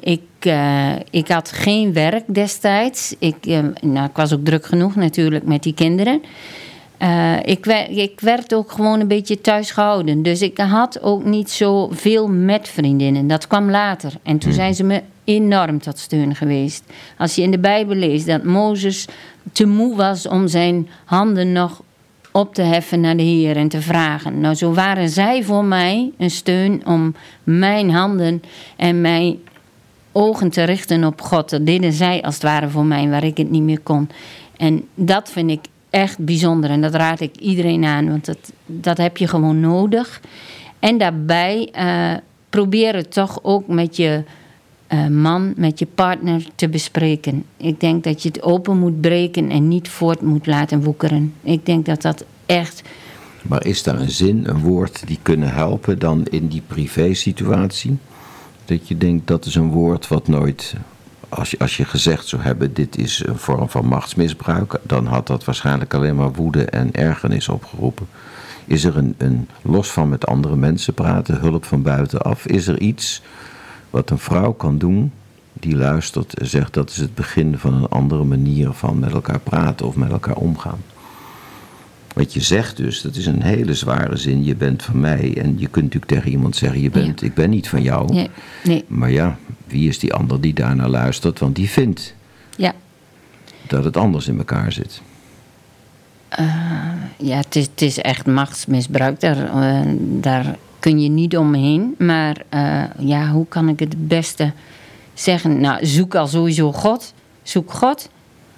[0.00, 3.14] Ik, eh, ik had geen werk destijds.
[3.18, 6.22] Ik, eh, nou, ik was ook druk genoeg natuurlijk met die kinderen.
[6.98, 10.22] Eh, ik, werd, ik werd ook gewoon een beetje thuis gehouden.
[10.22, 13.26] Dus ik had ook niet zoveel met vriendinnen.
[13.26, 14.12] Dat kwam later.
[14.22, 16.84] En toen zijn ze me enorm tot steun geweest.
[17.18, 19.06] Als je in de Bijbel leest dat Mozes
[19.52, 21.82] te moe was om zijn handen nog
[22.32, 24.40] op te heffen naar de Heer en te vragen.
[24.40, 28.42] Nou, zo waren zij voor mij een steun om mijn handen
[28.76, 29.38] en mijn
[30.12, 31.50] ogen te richten op God.
[31.50, 34.08] Dat deden zij als het ware voor mij, waar ik het niet meer kon.
[34.56, 35.60] En dat vind ik
[35.94, 40.20] echt bijzonder en dat raad ik iedereen aan, want dat, dat heb je gewoon nodig.
[40.78, 42.12] En daarbij eh,
[42.50, 44.24] probeer het toch ook met je
[44.86, 47.44] eh, man, met je partner te bespreken.
[47.56, 51.34] Ik denk dat je het open moet breken en niet voort moet laten woekeren.
[51.42, 52.82] Ik denk dat dat echt.
[53.42, 57.96] Maar is daar een zin, een woord die kunnen helpen dan in die privé-situatie?
[58.64, 60.74] Dat je denkt dat is een woord wat nooit,
[61.34, 65.26] als je, als je gezegd zou hebben, dit is een vorm van machtsmisbruik, dan had
[65.26, 68.06] dat waarschijnlijk alleen maar woede en ergernis opgeroepen.
[68.64, 72.46] Is er een, een los van met andere mensen praten, hulp van buitenaf?
[72.46, 73.22] Is er iets
[73.90, 75.12] wat een vrouw kan doen
[75.52, 79.40] die luistert en zegt dat is het begin van een andere manier van met elkaar
[79.40, 80.80] praten of met elkaar omgaan?
[82.14, 84.44] Wat je zegt dus, dat is een hele zware zin.
[84.44, 85.36] Je bent van mij.
[85.36, 88.12] En je kunt natuurlijk tegen iemand zeggen: je bent, Ik ben niet van jou.
[88.12, 88.30] Nee,
[88.64, 91.38] nee, Maar ja, wie is die ander die daarnaar luistert?
[91.38, 92.14] Want die vindt
[92.56, 92.72] ja.
[93.66, 95.02] dat het anders in elkaar zit.
[97.18, 99.20] Ja, het is, het is echt machtsmisbruik.
[99.20, 101.94] Daar, eh, daar kun je niet omheen.
[101.98, 104.52] Maar eh, ja, hoe kan ik het het beste
[105.14, 105.60] zeggen?
[105.60, 107.14] Nou, zoek al sowieso God.
[107.42, 108.08] Zoek God.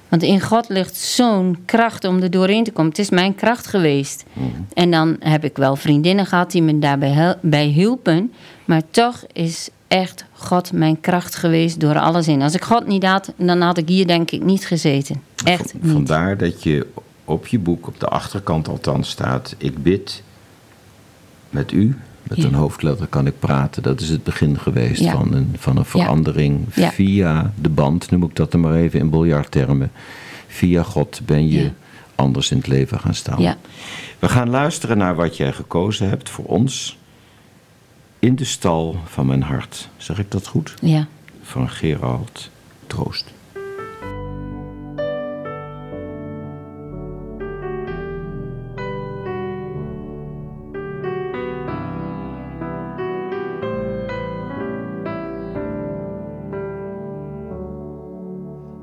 [0.08, 2.90] Want in God ligt zo'n kracht om er doorheen te komen.
[2.90, 4.24] Het is mijn kracht geweest.
[4.74, 8.32] En dan heb ik wel vriendinnen gehad die me daarbij bij hielpen.
[8.64, 12.42] Maar toch is echt God mijn kracht geweest door alles in.
[12.42, 15.22] Als ik God niet had, dan had ik hier denk ik niet gezeten.
[15.44, 15.92] Echt niet.
[15.92, 16.86] Vandaar dat je
[17.24, 20.22] op je boek, op de achterkant althans, staat: Ik bid
[21.50, 21.96] met u.
[22.22, 22.44] Met Ja.
[22.44, 23.82] een hoofdletter kan ik praten.
[23.82, 25.12] Dat is het begin geweest Ja.
[25.12, 26.66] van, een, van een verandering.
[26.74, 26.90] Ja.
[26.90, 29.90] Via de band, noem ik dat dan maar even in biljarttermen.
[30.46, 31.70] Via God ben je
[32.14, 33.56] anders in het leven gaan staan.
[34.18, 36.95] We gaan luisteren naar wat jij gekozen hebt voor ons.
[38.26, 39.88] In de stal van mijn hart.
[39.96, 40.74] Zeg ik dat goed?
[40.80, 41.06] Ja.
[41.42, 42.50] Van Gerald
[42.86, 43.34] Troost.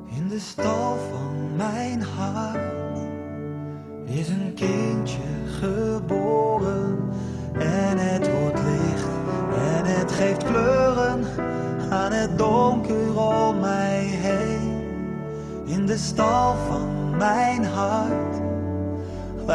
[0.10, 0.83] In de stal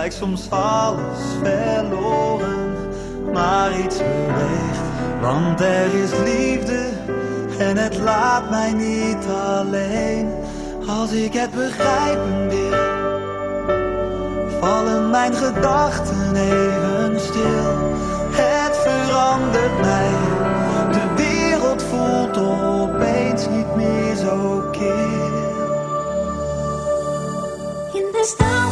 [0.08, 2.76] lijkt soms alles verloren,
[3.32, 4.78] maar iets beweegt.
[5.20, 6.88] Want er is liefde
[7.58, 10.30] en het laat mij niet alleen.
[10.86, 12.78] Als ik het begrijpen wil,
[14.60, 17.96] vallen mijn gedachten even stil.
[18.30, 20.10] Het verandert mij,
[20.92, 25.36] de wereld voelt opeens niet meer zo kil.
[27.92, 28.67] In de stal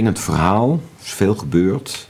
[0.00, 0.72] een indringend verhaal.
[0.72, 2.08] Er is veel gebeurd.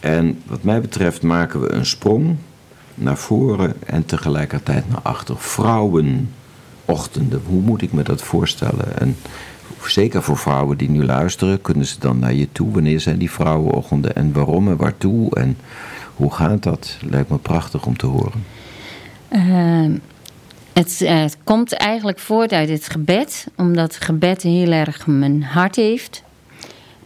[0.00, 2.36] En wat mij betreft maken we een sprong
[2.94, 5.38] naar voren en tegelijkertijd naar achter.
[5.38, 8.98] Vrouwenochtenden, hoe moet ik me dat voorstellen?
[8.98, 9.16] En
[9.84, 12.72] zeker voor vrouwen die nu luisteren, kunnen ze dan naar je toe?
[12.72, 15.34] Wanneer zijn die vrouwenochtenden en waarom en waartoe?
[15.34, 15.56] En
[16.14, 16.96] hoe gaat dat?
[17.00, 18.44] Lijkt me prachtig om te horen.
[19.28, 19.96] Ehm,
[20.72, 25.76] het, eh, het komt eigenlijk voort uit het gebed, omdat gebed heel erg mijn hart
[25.76, 26.24] heeft.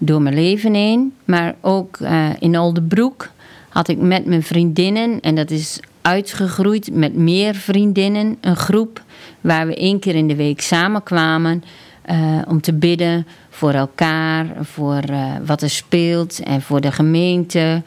[0.03, 1.15] Door mijn leven heen.
[1.25, 3.29] Maar ook eh, in Oldebroek
[3.69, 9.03] had ik met mijn vriendinnen, en dat is uitgegroeid met meer vriendinnen, een groep
[9.41, 11.65] waar we één keer in de week samenkwamen
[12.03, 17.83] eh, om te bidden voor elkaar, voor eh, wat er speelt en voor de gemeente.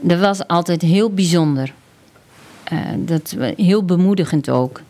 [0.00, 1.72] Dat was altijd heel bijzonder.
[2.96, 4.80] Dat, heel bemoedigend ook.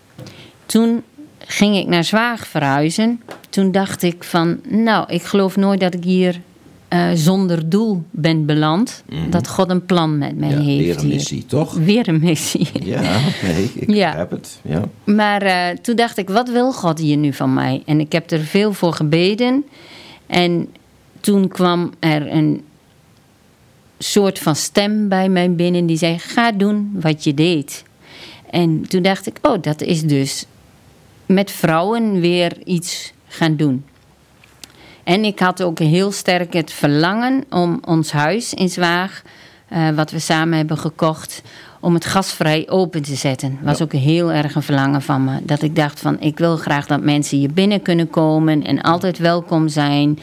[0.67, 1.03] Toen
[1.47, 3.21] ging ik naar Zwaag verhuizen.
[3.51, 6.41] Toen dacht ik van, nou, ik geloof nooit dat ik hier
[6.89, 9.03] eh, zonder doel ben beland.
[9.31, 11.15] Dat God een plan met mij Ja, heeft weer een hier.
[11.15, 11.75] missie, toch?
[11.75, 12.69] Weer een missie.
[12.85, 13.01] Ja,
[13.43, 14.17] nee, ik Ja.
[14.17, 14.61] heb het.
[14.63, 14.83] Ja.
[15.05, 17.83] Maar eh, toen dacht ik, wat wil God hier nu van mij?
[17.87, 19.65] En ik heb er veel voor gebeden.
[20.27, 20.69] En
[21.21, 22.63] toen kwam er een
[23.99, 27.83] soort van stem bij mij binnen die zei: Ga doen wat je deed.
[28.51, 30.45] En toen dacht ik: Oh, dat is dus
[31.35, 33.85] met vrouwen weer iets gaan doen.
[35.05, 39.23] En ik had ook heel sterk het verlangen om ons huis in Zwaag,
[39.69, 41.43] eh, wat we samen hebben gekocht,
[41.81, 43.59] om het gasvrij open te zetten.
[43.63, 43.85] Was Ja.
[43.85, 45.39] ook heel erg een verlangen van me.
[45.43, 49.19] Dat ik dacht van, ik wil graag dat mensen hier binnen kunnen komen en altijd
[49.19, 50.19] welkom zijn.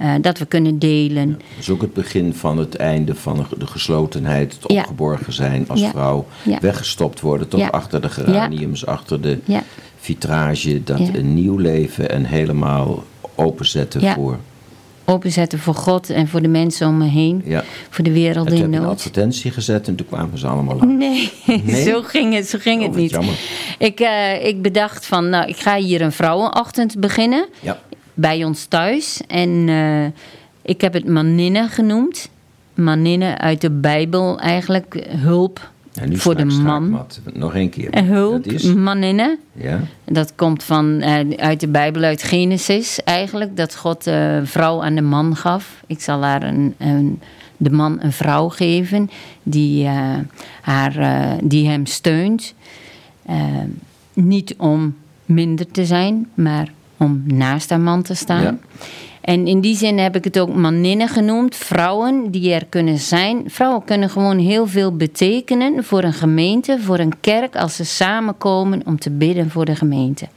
[0.00, 1.30] eh, dat we kunnen delen.
[1.30, 4.80] Dat is ook het begin van het einde van de geslotenheid, het Ja.
[4.80, 5.90] opgeborgen zijn als Ja.
[5.90, 6.58] vrouw, Ja.
[6.60, 7.66] weggestopt worden, toch Ja.
[7.68, 9.62] achter de geraniums, achter de Ja.
[10.00, 11.08] Vitrage, dat Ja.
[11.14, 14.14] een nieuw leven en helemaal openzetten Ja.
[14.14, 14.38] voor.
[15.04, 17.42] Openzetten voor God en voor de mensen om me heen.
[17.44, 17.64] Ja.
[17.90, 18.96] Voor de wereld En toen in heb een nood.
[18.96, 20.94] advertentie gezet en toen kwamen ze allemaal langs.
[20.94, 21.32] Nee,
[21.64, 21.82] Nee?
[21.84, 23.10] zo ging het, zo ging Oh, het wat niet.
[23.10, 23.34] jammer.
[23.78, 27.46] Ik, eh, ik bedacht van, nou, ik ga hier een vrouwenochtend beginnen.
[27.60, 27.78] Ja.
[28.14, 29.20] bij ons thuis.
[29.26, 30.04] En eh,
[30.62, 32.30] ik heb het maninne genoemd.
[32.74, 35.06] Maninne uit de Bijbel eigenlijk.
[35.08, 35.70] Hulp
[36.00, 37.06] En nu voor de man.
[37.32, 37.90] Nog één keer.
[37.90, 39.38] En hulp, Dat is, maninne.
[39.52, 43.56] ja, Dat komt van, eh, uit de Bijbel, uit Genesis eigenlijk.
[43.56, 45.82] Dat God eh vrouw aan de man gaf.
[45.86, 47.20] Ik zal haar een, een,
[47.56, 49.10] de man een vrouw geven
[49.42, 50.18] die, eh,
[50.60, 52.54] haar, die hem steunt.
[54.12, 54.94] Niet om
[55.24, 58.42] minder te zijn, maar om naast haar man te staan.
[58.42, 58.58] Ja.
[59.20, 61.56] En in die zin heb ik het ook maninnen genoemd.
[61.56, 63.42] Vrouwen die er kunnen zijn.
[63.46, 68.82] Vrouwen kunnen gewoon heel veel betekenen voor een gemeente, voor een kerk, als ze samenkomen
[68.86, 70.28] om te bidden voor de gemeente.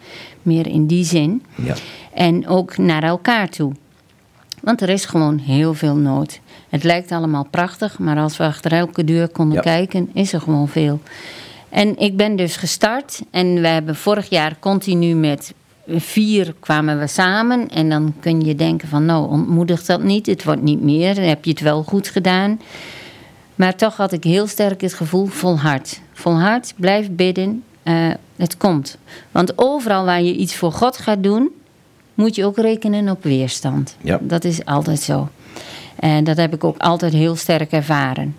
[0.41, 1.43] Meer in die zin.
[1.55, 1.73] ja.
[2.13, 3.71] En ook naar elkaar toe.
[4.61, 6.39] Want er is gewoon heel veel nood.
[6.69, 9.61] Het lijkt allemaal prachtig, maar als we achter elke deur konden Ja.
[9.61, 10.99] kijken, is er gewoon veel.
[11.69, 15.53] En ik ben dus gestart en we hebben vorig jaar continu met
[15.87, 17.69] vier kwamen we samen.
[17.69, 21.23] En dan kun je denken van nou, ontmoedigt dat niet, het wordt niet meer, dan
[21.23, 22.59] heb je het wel goed gedaan.
[23.55, 26.01] Maar toch had ik heel sterk het gevoel, volhard.
[26.13, 28.97] Volhard, blijf bidden, eh, het komt.
[29.31, 31.49] Want overal waar je iets voor God gaat doen,
[32.13, 33.97] moet je ook rekenen op weerstand.
[34.01, 34.19] Ja.
[34.21, 35.29] Dat is altijd zo.
[35.95, 38.35] En dat heb ik ook altijd heel sterk ervaren.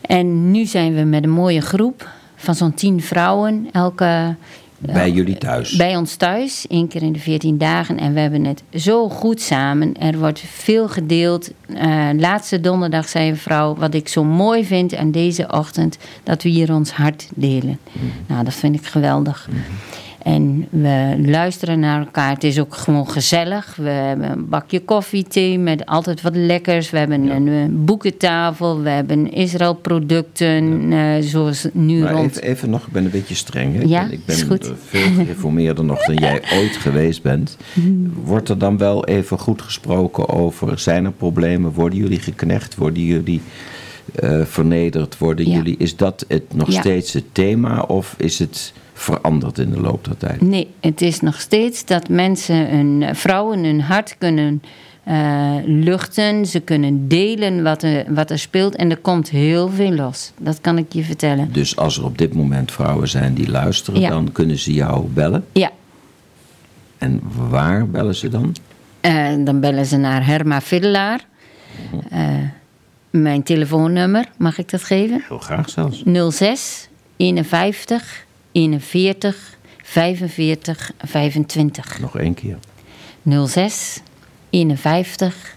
[0.00, 3.68] En nu zijn we met een mooie groep van zo'n tien vrouwen.
[3.72, 4.36] Elke,
[4.80, 5.76] Bij jullie thuis.
[5.76, 7.98] bij ons thuis, één keer in de 14 dagen.
[7.98, 9.96] En we hebben het zo goed samen.
[9.96, 11.50] Er wordt veel gedeeld.
[11.66, 16.42] Eh, laatste donderdag zei een vrouw, wat ik zo mooi vind aan deze ochtend, dat
[16.42, 17.78] we hier ons hart delen.
[18.26, 19.48] Nou, dat vind ik geweldig.
[20.22, 22.30] En we luisteren naar elkaar.
[22.34, 23.76] Het is ook gewoon gezellig.
[23.76, 26.90] We hebben een bakje koffie, thee met altijd wat lekkers.
[26.90, 28.82] We hebben een, eh, boekentafel.
[28.82, 32.30] We hebben Israël-producten, eh, zoals nu Maar rond.
[32.30, 33.74] even, even nog, ik ben een beetje streng.
[33.74, 33.82] Hè?
[33.86, 34.72] Ja, ik ben, is goed.
[34.86, 37.56] veel geïnformeerder nog dan jij ooit geweest bent.
[38.24, 41.72] Wordt er dan wel even goed gesproken over, zijn er problemen?
[41.72, 42.74] Worden jullie geknecht?
[42.76, 43.40] Worden jullie
[44.14, 45.18] eh, vernederd?
[45.18, 45.56] Worden Ja.
[45.56, 50.04] jullie, is dat het nog steeds het thema of is het veranderd in de loop
[50.04, 50.40] der tijd?
[50.40, 54.62] Nee, het is nog steeds dat mensen, hun, eh, vrouwen hun hart kunnen
[55.04, 56.46] eh, luchten.
[56.46, 58.76] Ze kunnen delen wat er, wat er speelt.
[58.76, 60.32] En er komt heel veel los.
[60.38, 61.52] Dat kan ik je vertellen.
[61.52, 64.08] Dus als er op dit moment vrouwen zijn die luisteren, Ja.
[64.08, 65.44] dan kunnen ze jou bellen.
[65.52, 65.70] Ja,
[66.98, 68.54] En waar bellen ze dan?
[69.00, 71.20] eh, dan bellen ze naar Herma Fiddelaar.
[72.10, 72.28] Eh,
[73.10, 75.24] mijn telefoonnummer, mag ik dat geven?
[75.28, 76.02] Heel graag zelfs.
[76.30, 82.00] 06 51 41 45 25.
[82.00, 82.58] Nog één keer.
[83.46, 84.00] 06
[84.50, 85.56] 51,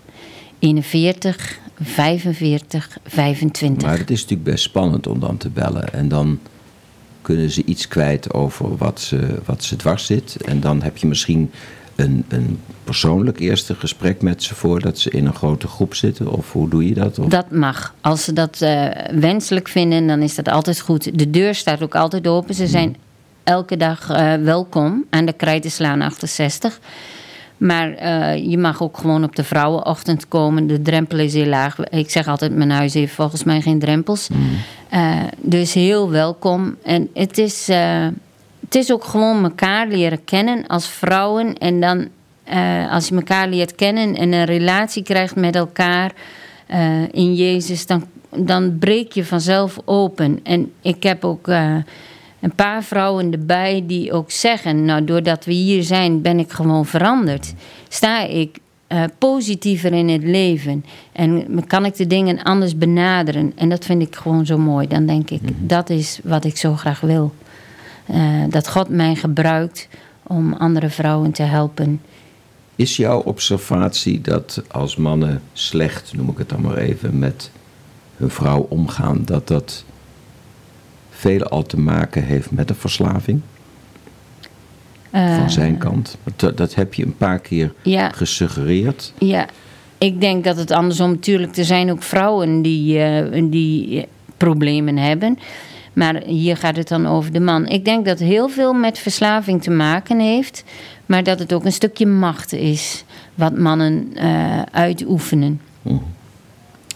[0.60, 3.88] 41, 45, 25.
[3.88, 5.94] Maar het is natuurlijk best spannend om dan te bellen.
[5.94, 6.40] En dan
[7.22, 10.38] kunnen ze iets kwijt over wat ze, wat ze dwars zit.
[10.46, 11.52] En dan heb je misschien
[11.96, 16.32] een, een persoonlijk eerste gesprek met ze voordat ze in een grote groep zitten.
[16.32, 17.20] Of hoe doe je dat?
[17.20, 17.28] Of?
[17.28, 17.94] Dat mag.
[18.02, 21.18] Als ze dat eh, wenselijk vinden, dan is dat altijd goed.
[21.18, 22.56] De deur staat ook altijd open.
[22.56, 22.96] Ze zijn
[23.44, 26.80] elke dag eh, welkom aan de Krijtenslaan 68.
[27.58, 30.68] Maar eh, je mag ook gewoon op de vrouwenochtend komen.
[30.68, 31.80] De drempel is heel laag.
[31.80, 34.28] Ik zeg altijd, mijn huis heeft volgens mij geen drempels.
[34.90, 36.76] Eh, dus heel welkom.
[36.84, 37.70] En het is,
[38.74, 41.58] het is ook gewoon elkaar leren kennen als vrouwen.
[41.58, 42.08] En dan,
[42.44, 46.12] eh, als je elkaar leert kennen en een relatie krijgt met elkaar
[46.68, 50.40] eh, in Jezus, dan, dan breek je vanzelf open.
[50.44, 51.76] En ik heb ook eh,
[52.40, 56.86] een paar vrouwen erbij die ook zeggen: Nou, doordat we hier zijn, ben ik gewoon
[56.86, 57.54] veranderd.
[57.88, 58.58] Sta ik
[59.18, 63.52] positiever in het leven en kan ik de dingen anders benaderen.
[63.56, 64.88] En dat vind ik gewoon zo mooi.
[64.88, 67.34] Dan denk ik, dat is wat ik zo graag wil.
[68.06, 69.88] Eh, dat God mij gebruikt
[70.24, 72.02] om andere vrouwen te helpen.
[72.76, 77.52] Is jouw observatie dat als mannen slecht, noem ik het dan maar even, met
[78.18, 79.84] hun vrouw omgaan, dat dat
[81.10, 83.42] veelal te maken heeft met een verslaving
[85.10, 86.18] Eh, van zijn kant?
[86.36, 88.10] Dat, dat heb je een paar keer Ja.
[88.10, 89.14] gesuggereerd.
[89.18, 89.48] Ja,
[89.98, 91.58] ik denk dat het andersom natuurlijk.
[91.58, 95.40] Er zijn ook vrouwen die, eh, die eh, problemen hebben.
[95.94, 97.68] Maar hier gaat het dan over de man.
[97.68, 100.64] Ik denk dat heel veel met verslaving te maken heeft.
[101.06, 103.04] Maar dat het ook een stukje macht is.
[103.36, 105.62] Wat mannen eh, uitoefenen.
[105.82, 105.98] Mhm.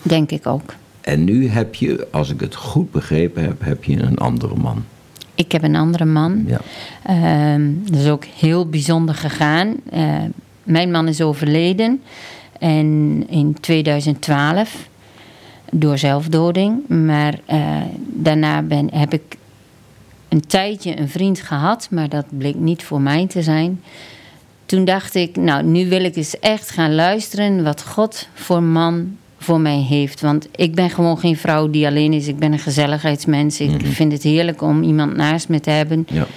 [0.02, 0.74] Denk ik ook.
[1.02, 4.84] En nu heb je, als ik het goed begrepen heb, heb je een andere man.
[5.36, 6.46] Ik heb een andere man.
[6.48, 6.62] Ja.
[7.04, 9.76] Ehm, dat is ook heel bijzonder gegaan.
[9.90, 10.16] Eh,
[10.64, 12.02] mijn man is overleden
[12.60, 14.90] en in 2012
[15.72, 16.88] door zelfdoding.
[16.88, 19.38] Maar eh, daarna ben, heb ik
[20.30, 23.82] een tijdje een vriend gehad, maar dat bleek niet voor mij te zijn.
[24.66, 29.18] Toen dacht ik, nou, nu wil ik eens echt gaan luisteren wat God voor man
[29.38, 30.22] voor mij heeft.
[30.22, 32.28] Want ik ben gewoon geen vrouw die alleen is.
[32.28, 33.60] Ik ben een gezelligheidsmens.
[33.60, 36.08] Ik vind het heerlijk om iemand naast me te hebben.
[36.10, 36.28] Ja.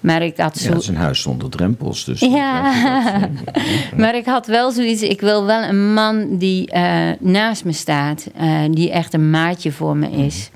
[0.00, 0.76] Maar ik had ja, zo...
[0.76, 2.04] is een huis zonder drempels.
[2.04, 2.72] Dus Ja,
[3.96, 5.02] maar ik had wel zoiets.
[5.02, 9.72] Ik wil wel een man die eh, naast me staat, eh, die echt een maatje
[9.72, 10.50] voor me is.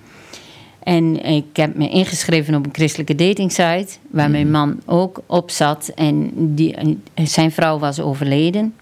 [0.83, 5.93] En ik heb me ingeschreven op een christelijke datingsite, waar mijn man ook op zat.
[5.95, 8.75] En die, zijn vrouw was overleden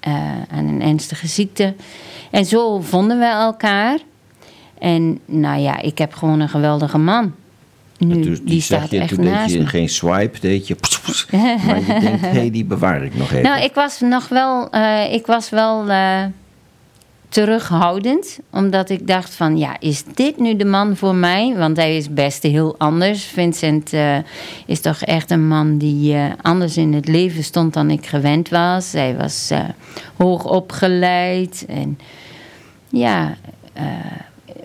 [0.00, 0.14] eh,
[0.50, 1.74] aan een ernstige ziekte.
[2.30, 3.98] En zo vonden we elkaar.
[4.78, 7.32] En nou ja, ik heb gewoon een geweldige man.
[8.06, 9.66] Nu, Dus die, zag staat je, echt toen deed je me.
[9.66, 10.76] geen swipe, deed je...
[11.66, 13.42] maar je denkt, hé, hey, die bewaar ik nog even.
[13.42, 16.24] Nou, ik was nog wel, eh, ik was wel eh,
[17.28, 18.38] terughoudend.
[18.50, 21.54] Omdat ik dacht van, ja, is dit nu de man voor mij?
[21.56, 23.24] Want hij is best heel anders.
[23.24, 24.16] Vincent eh,
[24.66, 28.92] is toch echt een man die anders in het leven stond dan ik gewend was.
[28.92, 29.50] Hij was
[30.16, 31.98] hoog opgeleid en
[32.88, 33.36] ja...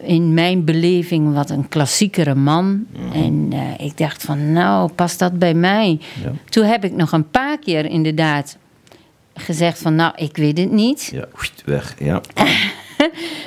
[0.01, 2.85] in mijn beleving wat een klassiekere man.
[3.13, 5.99] En eh, ik dacht van, nou, past dat bij mij?
[6.23, 6.31] Ja.
[6.49, 8.57] Toen heb ik nog een paar keer inderdaad
[9.33, 11.09] gezegd van, nou, ik weet het niet.
[11.13, 11.27] Ja,
[11.65, 12.21] weg, ja.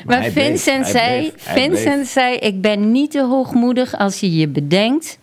[0.06, 5.18] Maar, Vincent, zei, bleef, Vincent zei, ik ben niet te hoogmoedig als je je bedenkt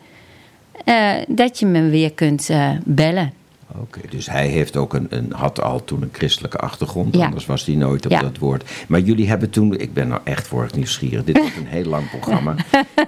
[0.86, 3.34] eh, dat je me weer kunt eh, bellen.
[3.82, 7.26] Oké, dus hij heeft ook een, een, had al toen een christelijke achtergrond, Ja.
[7.26, 8.20] anders was hij nooit op Ja.
[8.22, 8.70] dat woord.
[8.88, 11.86] Maar jullie hebben toen, ik ben nou echt voor het nieuwsgierig, dit wordt een heel
[11.86, 12.56] lang programma.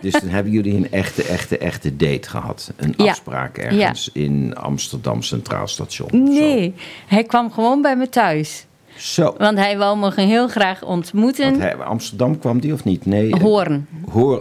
[0.01, 2.74] dus dan hebben jullie een echte, echte, echte date gehad.
[2.76, 3.09] Een Ja.
[3.09, 6.24] afspraak ergens in Amsterdam Centraal Station.
[6.24, 6.74] Nee,
[7.07, 8.66] hij kwam gewoon bij me thuis.
[8.95, 9.22] Zo.
[9.26, 9.36] Zo.
[9.38, 11.49] Want hij wou me heel graag ontmoeten.
[11.49, 13.05] Want hij, Amsterdam kwam die of niet?
[13.05, 13.32] Nee.
[13.32, 13.88] eh, Hoorn.
[14.12, 14.39] Hoor,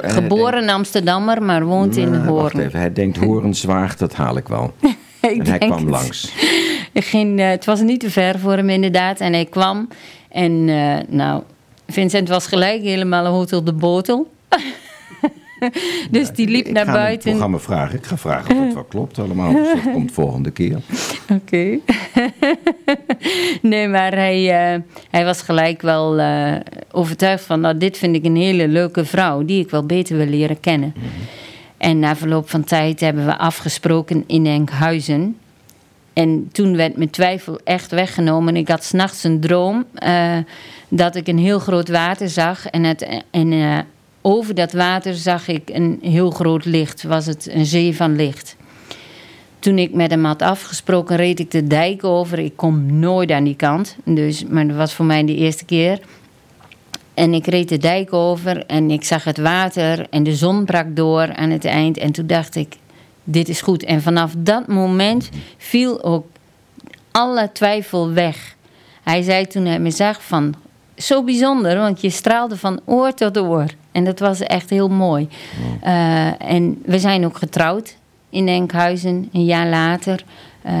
[0.00, 2.66] hij, Geboren Amsterdammer, maar woont in denkt, wacht Hoorn.
[2.66, 4.72] even, hij denkt Horenzwaard, dat haal ik wel.
[5.30, 5.88] Ik en hij kwam het.
[5.88, 6.32] langs.
[6.92, 9.20] Ik ging, eh, het was niet te ver voor hem inderdaad.
[9.20, 9.88] En hij kwam.
[10.28, 11.42] En eh, nou,
[11.88, 14.32] Vincent was gelijk helemaal een hotel de botel.
[16.10, 17.30] dus die liep ik naar ga het buiten.
[17.30, 17.98] programma vragen.
[17.98, 19.52] Ik ga vragen of het wel klopt allemaal.
[19.52, 20.78] Dus dat komt volgende keer.
[21.30, 21.78] Oké.
[23.62, 26.20] nee, maar hij, eh, hij was gelijk wel
[26.90, 27.60] overtuigd van...
[27.60, 29.44] nou, dit vind ik een hele leuke vrouw...
[29.44, 30.94] die ik wel beter wil leren kennen.
[31.84, 35.36] En na verloop van tijd hebben we afgesproken in Enkhuizen.
[36.12, 38.56] En toen werd mijn twijfel echt weggenomen.
[38.56, 40.36] Ik had s'nachts een droom eh,
[40.88, 42.66] dat ik een heel groot water zag.
[42.66, 43.78] En, het, en eh,
[44.20, 47.02] over dat water zag ik een heel groot licht.
[47.02, 48.56] Was het een zee van licht.
[49.58, 52.38] toen ik met hem had afgesproken, reed ik de dijk over.
[52.38, 53.96] Ik kom nooit aan die kant.
[54.04, 56.00] Dus, maar dat was voor mij de eerste keer.
[57.14, 60.96] En ik reed de dijk over en ik zag het water en de zon brak
[60.96, 61.98] door aan het eind.
[61.98, 62.76] En toen dacht ik,
[63.24, 63.84] dit is goed.
[63.84, 66.26] En vanaf dat moment viel ook
[67.10, 68.56] alle twijfel weg.
[69.02, 70.54] Hij zei toen hij me zag van,
[70.96, 73.66] zo bijzonder, want je straalde van oor tot oor.
[73.92, 75.28] En dat was echt heel mooi.
[75.84, 77.96] Uh, en we zijn ook getrouwd
[78.30, 80.24] in Enkhuizen, een jaar later.
[80.66, 80.72] Uh,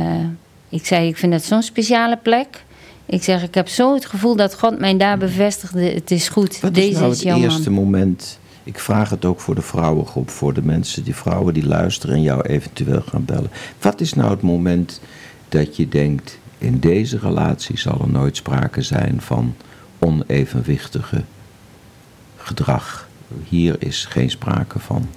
[0.68, 2.63] ik zei, ik vind dat zo'n speciale plek.
[3.06, 5.82] Ik zeg, ik heb zo het gevoel dat God mij daar bevestigde.
[5.82, 7.82] Het is goed, Wat deze is nou is het jouw eerste man.
[7.82, 8.38] moment...
[8.66, 12.22] Ik vraag het ook voor de vrouwengroep, voor de mensen, die vrouwen die luisteren en
[12.22, 13.50] jou eventueel gaan bellen.
[13.80, 15.00] Wat is nou het moment
[15.48, 19.54] dat je denkt, in deze relatie zal er nooit sprake zijn van
[19.98, 21.22] onevenwichtige
[22.36, 23.08] gedrag.
[23.48, 25.08] Hier is geen sprake van.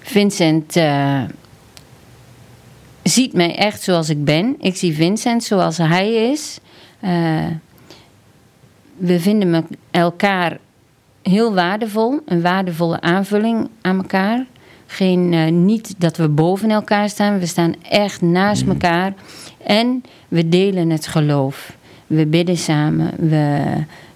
[0.00, 1.22] Vincent uh,
[3.02, 4.54] ziet mij echt zoals ik ben.
[4.58, 6.58] Ik zie Vincent zoals hij is.
[7.04, 7.46] Uh,
[8.96, 10.58] we vinden elkaar
[11.22, 12.20] heel waardevol.
[12.26, 14.46] Een waardevolle aanvulling aan elkaar.
[14.86, 17.38] Geen, uh, niet dat we boven elkaar staan.
[17.38, 18.70] We staan echt naast mm.
[18.70, 19.14] elkaar.
[19.64, 21.76] En we delen het geloof.
[22.06, 23.10] We bidden samen.
[23.18, 23.62] We,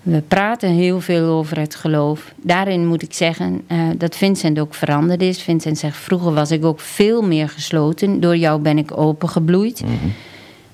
[0.02, 2.32] we praten heel veel over het geloof.
[2.36, 5.42] Daarin moet ik zeggen uh, dat Vincent ook veranderd is.
[5.42, 8.20] Vincent zegt, vroeger was ik ook veel meer gesloten.
[8.20, 9.82] Door jou ben ik opengebloeid.
[9.82, 10.12] Mm -hmm.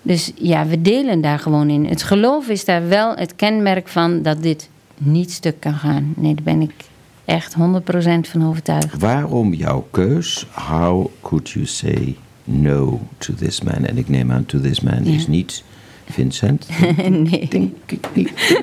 [0.02, 1.86] Dus ja, we delen daar gewoon in.
[1.86, 6.12] Het geloof is daar wel het kenmerk van dat dit niet stuk kan gaan.
[6.16, 6.72] Nee, daar ben ik
[7.24, 7.58] echt 100%
[8.28, 8.98] van overtuigd.
[8.98, 10.46] Waarom jouw keus?
[10.50, 13.84] How could you say no to this man?
[13.84, 15.14] En ik neem aan, to this man ja.
[15.14, 15.64] is niet
[16.04, 16.68] Vincent.
[17.30, 17.48] nee.
[17.48, 18.62] Denk ik niet.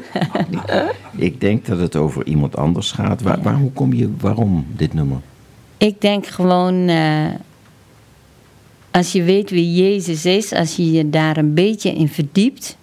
[1.15, 3.21] ik denk dat het over iemand anders gaat.
[3.21, 5.17] Waar, hoe kom je, waarom dit nummer?
[5.77, 7.25] Ik denk gewoon, uh,
[8.91, 12.77] als je weet wie Jezus is, als je je daar een beetje in verdiept,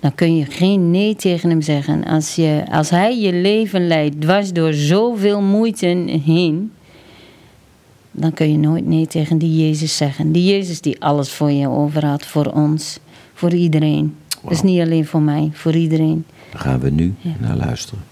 [0.00, 2.04] dan kun je geen nee tegen hem zeggen.
[2.04, 5.86] Als, je, als hij je leven leidt dwars door zoveel moeite
[6.24, 6.72] heen,
[8.10, 10.32] dan kun je nooit nee tegen die Jezus zeggen.
[10.32, 12.98] Die Jezus die alles voor je over had, voor ons,
[13.34, 14.16] voor iedereen.
[14.40, 14.50] Wow.
[14.50, 16.24] Dus niet alleen voor mij, voor iedereen.
[16.50, 17.30] Daar gaan we nu ja.
[17.40, 18.02] naar luisteren.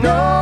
[0.00, 0.37] No.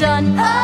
[0.00, 0.34] done.
[0.38, 0.63] Oh.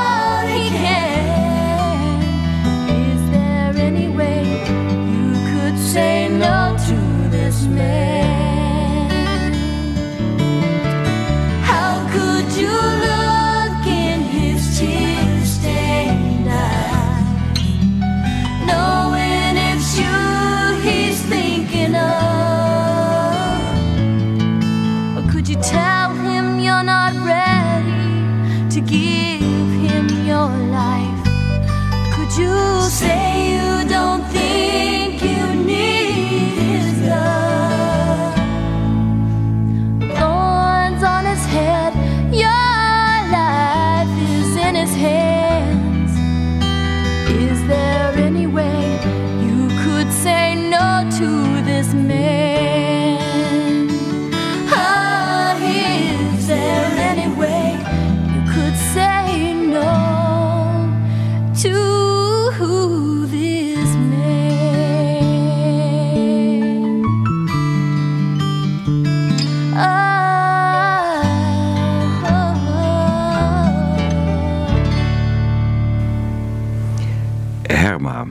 [78.01, 78.27] Herma,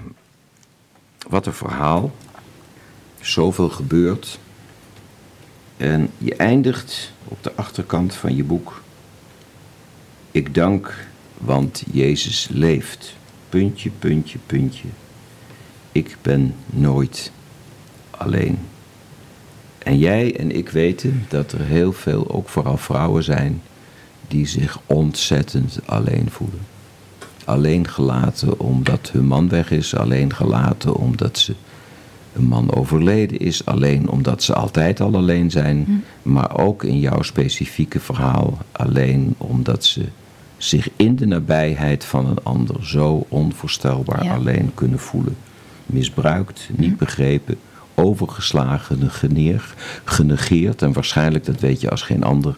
[1.27, 2.11] wat een verhaal.
[3.19, 4.39] Zoveel gebeurt.
[5.77, 8.81] En je eindigt op de achterkant van je boek.
[10.31, 11.07] Ik dank,
[11.37, 13.15] want Jezus leeft.
[13.49, 14.87] Puntje, puntje, puntje.
[15.91, 17.31] Ik ben nooit
[18.11, 18.59] alleen.
[19.77, 23.61] En jij en ik weten dat er heel veel, ook vooral vrouwen zijn,
[24.27, 26.68] die zich ontzettend alleen voelen.
[27.49, 31.53] Alleen gelaten omdat hun man weg is, alleen gelaten omdat ze
[32.35, 37.21] een man overleden is, alleen omdat ze altijd al alleen zijn, maar ook in jouw
[37.21, 40.05] specifieke verhaal alleen omdat ze
[40.57, 44.33] zich in de nabijheid van een ander zo onvoorstelbaar Ja.
[44.33, 45.35] alleen kunnen voelen.
[45.85, 47.55] Misbruikt, niet begrepen,
[47.95, 49.73] overgeslagen, geneer,
[50.03, 50.81] genegeerd.
[50.81, 52.55] En waarschijnlijk, dat weet je als geen ander,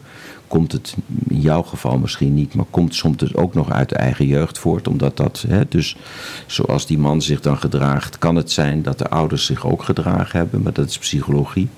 [0.52, 0.96] komt het
[1.28, 4.58] in jouw geval misschien niet, maar komt soms dus ook nog uit de eigen jeugd
[4.58, 4.88] voort.
[4.88, 5.96] Omdat dat, hè, dus
[6.46, 10.38] zoals die man zich dan gedraagt, kan het zijn dat de ouders zich ook gedragen
[10.38, 11.68] hebben, maar dat is psychologie.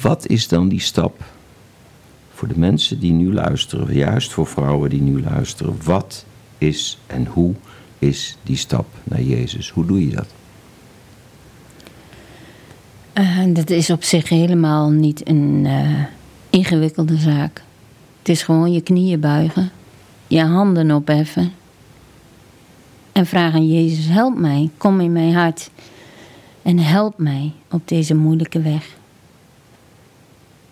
[0.00, 1.24] Wat is dan die stap
[2.34, 5.76] voor de mensen die nu luisteren, juist voor vrouwen die nu luisteren?
[5.84, 6.24] Wat
[6.58, 7.54] is en hoe
[7.98, 9.70] is die stap naar Jezus?
[9.70, 10.28] Hoe doe je dat?
[13.12, 16.04] Eh, dat is op zich helemaal niet een eh,
[16.50, 17.62] ingewikkelde zaak.
[18.18, 19.70] Het is gewoon je knieën buigen,
[20.26, 21.52] je handen opheffen
[23.12, 25.70] en vragen: Jezus, help mij, kom in mijn hart
[26.62, 28.98] en help mij op deze moeilijke weg.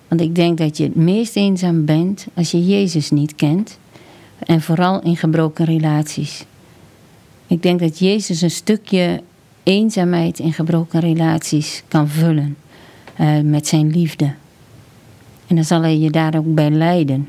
[0.08, 3.78] Want ik denk dat je het meest eenzaam bent als je Jezus niet kent
[4.38, 6.44] en vooral in gebroken relaties.
[7.46, 9.22] Ik denk dat Jezus een stukje
[9.62, 12.56] eenzaamheid in gebroken relaties kan vullen
[13.16, 14.34] eh, met zijn liefde.
[15.48, 17.28] En dan zal hij je daar ook bij leiden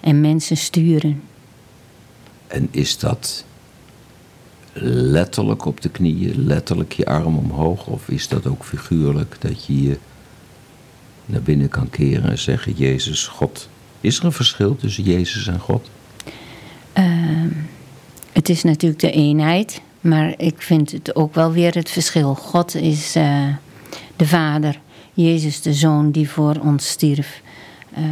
[0.00, 1.22] en mensen sturen.
[2.46, 3.44] En is dat
[4.84, 7.86] letterlijk op de knieën, letterlijk je arm omhoog?
[7.86, 9.98] Of is dat ook figuurlijk dat je je
[11.26, 13.68] naar binnen kan keren en zeggen: Jezus, God.
[14.00, 15.90] Is er een verschil tussen Jezus en God?
[16.92, 17.48] Ehm,
[18.32, 22.34] het is natuurlijk de eenheid, maar ik vind het ook wel weer het verschil.
[22.34, 23.46] God is eh,
[24.16, 24.80] de Vader,
[25.14, 27.42] Jezus de Zoon die voor ons stierf.
[27.94, 28.02] Eh,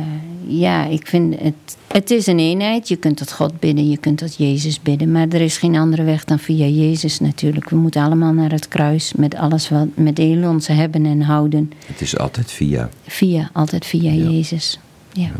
[0.47, 1.55] ja, ik vind het.
[1.87, 2.89] Het is een eenheid.
[2.89, 5.13] Je kunt tot God bidden, je kunt tot Jezus bidden.
[5.13, 7.69] Maar er is geen andere weg dan via Jezus natuurlijk.
[7.69, 11.73] We moeten allemaal naar het kruis met alles wat met heel ons hebben en houden.
[11.87, 12.89] Het is altijd via.
[13.07, 14.31] Via, altijd via Ja.
[14.31, 14.79] Jezus.
[15.13, 15.31] Ja.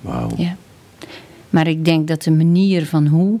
[0.00, 0.30] Wauw.
[0.36, 0.56] Ja.
[1.50, 3.38] Maar ik denk dat de manier van hoe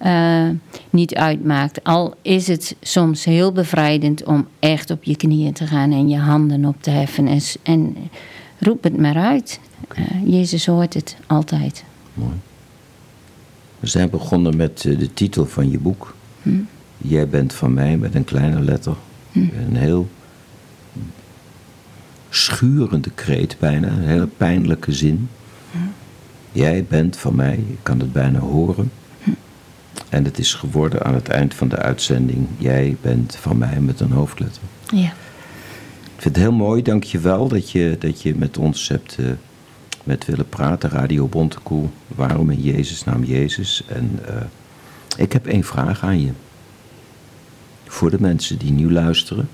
[0.00, 0.48] eh,
[0.90, 1.84] niet uitmaakt.
[1.84, 6.18] Al is het soms heel bevrijdend om echt op je knieën te gaan en je
[6.18, 7.26] handen op te heffen.
[7.26, 7.96] En, en
[8.58, 9.60] roep het maar uit.
[9.88, 11.84] Eh, Jezus hoort het altijd.
[12.14, 12.32] Mooi.
[13.80, 16.14] We zijn begonnen met eh, de titel van je boek.
[16.98, 18.96] Jij bent van mij met een kleine letter.
[19.32, 20.08] Een heel
[22.28, 25.28] schurende kreet bijna, een hele pijnlijke zin.
[26.52, 28.90] Jij bent van mij, ik kan het bijna horen.
[30.10, 32.46] En het is geworden aan het eind van de uitzending.
[32.58, 34.62] Jij bent van mij met een hoofdletter.
[34.94, 35.12] Ja.
[36.02, 39.16] Ik vind het heel mooi, dank je wel dat je, dat je met ons hebt
[39.18, 39.26] eh,
[40.04, 40.90] met willen praten.
[40.90, 43.82] Radio Bontekoe, waarom in Jezus naam Jezus?
[43.86, 44.34] En eh,
[45.16, 46.30] ik heb één vraag aan je.
[47.86, 49.48] Voor de mensen die nu luisteren,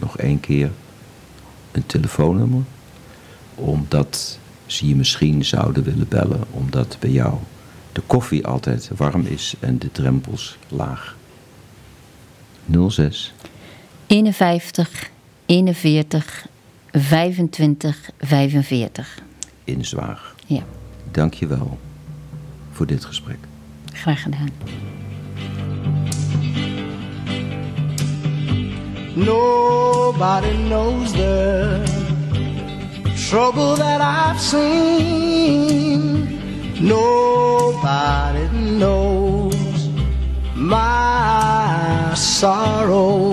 [0.00, 0.70] nog één keer
[1.72, 2.62] een telefoonnummer.
[3.54, 7.34] Omdat ze je misschien zouden willen bellen, omdat bij jou
[7.96, 11.16] de koffie altijd warm is en de drempels laag.
[12.88, 13.32] 06
[14.06, 15.10] 51,
[15.46, 16.46] 41,
[16.92, 19.18] 25, 45.
[19.64, 20.34] in Zwaag.
[20.46, 20.62] Ja,
[21.10, 21.78] Dank je wel
[22.72, 23.38] voor dit gesprek.
[23.92, 24.48] graag gedaan.
[29.14, 31.82] Nobody knows the
[33.28, 36.25] trouble that I've seen.
[36.80, 38.48] Nobody
[38.78, 39.88] knows
[40.54, 43.32] my sorrow.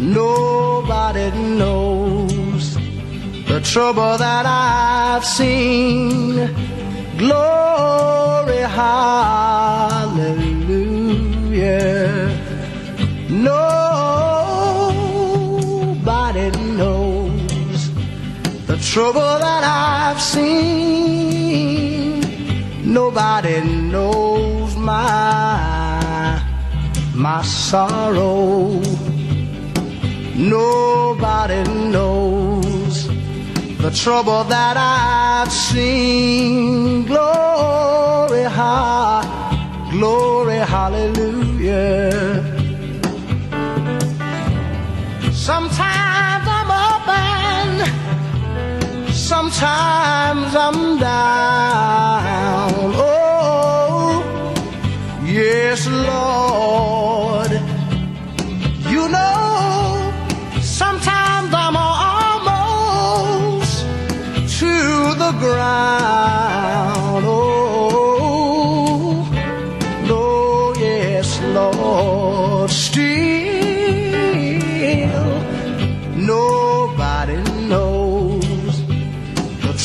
[0.00, 2.76] Nobody knows
[3.46, 6.48] the trouble that I've seen.
[7.18, 10.32] Glory, hallelujah.
[13.28, 13.81] Nobody
[18.92, 20.50] trouble that I've seen.
[22.84, 26.38] Nobody knows my
[27.14, 28.82] my sorrow.
[30.36, 31.62] Nobody
[31.94, 33.08] knows
[33.78, 37.06] the trouble that I've seen.
[37.06, 39.24] Glory, ha,
[39.90, 42.12] glory, hallelujah.
[45.32, 46.01] Sometimes
[49.34, 52.72] sometimes I'm down.
[52.94, 54.22] Oh,
[55.24, 57.41] yes, Lord.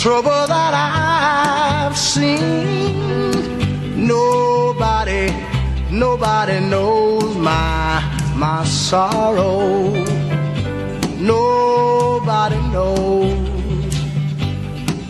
[0.01, 2.37] Trouble that I've seen.
[4.05, 5.33] Nobody,
[5.89, 8.03] nobody knows my
[8.35, 9.89] my sorrow.
[11.17, 13.93] Nobody knows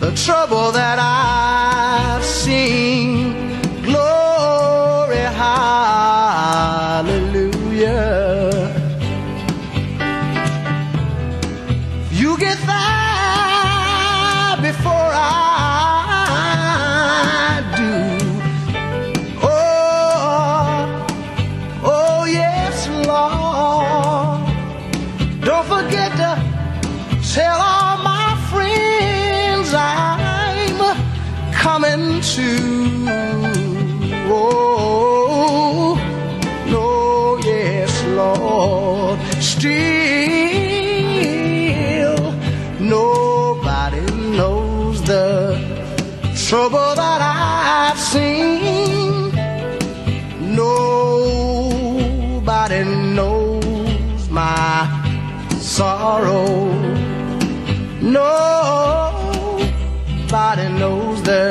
[0.00, 3.07] the trouble that I've seen.
[55.78, 56.74] Sorrow.
[58.02, 58.26] Nobody
[60.80, 61.46] knows the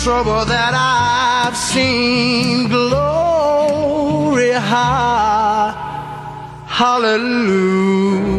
[0.00, 2.68] trouble that I've seen.
[2.68, 5.74] Glory, ha,
[6.68, 8.33] hallelujah.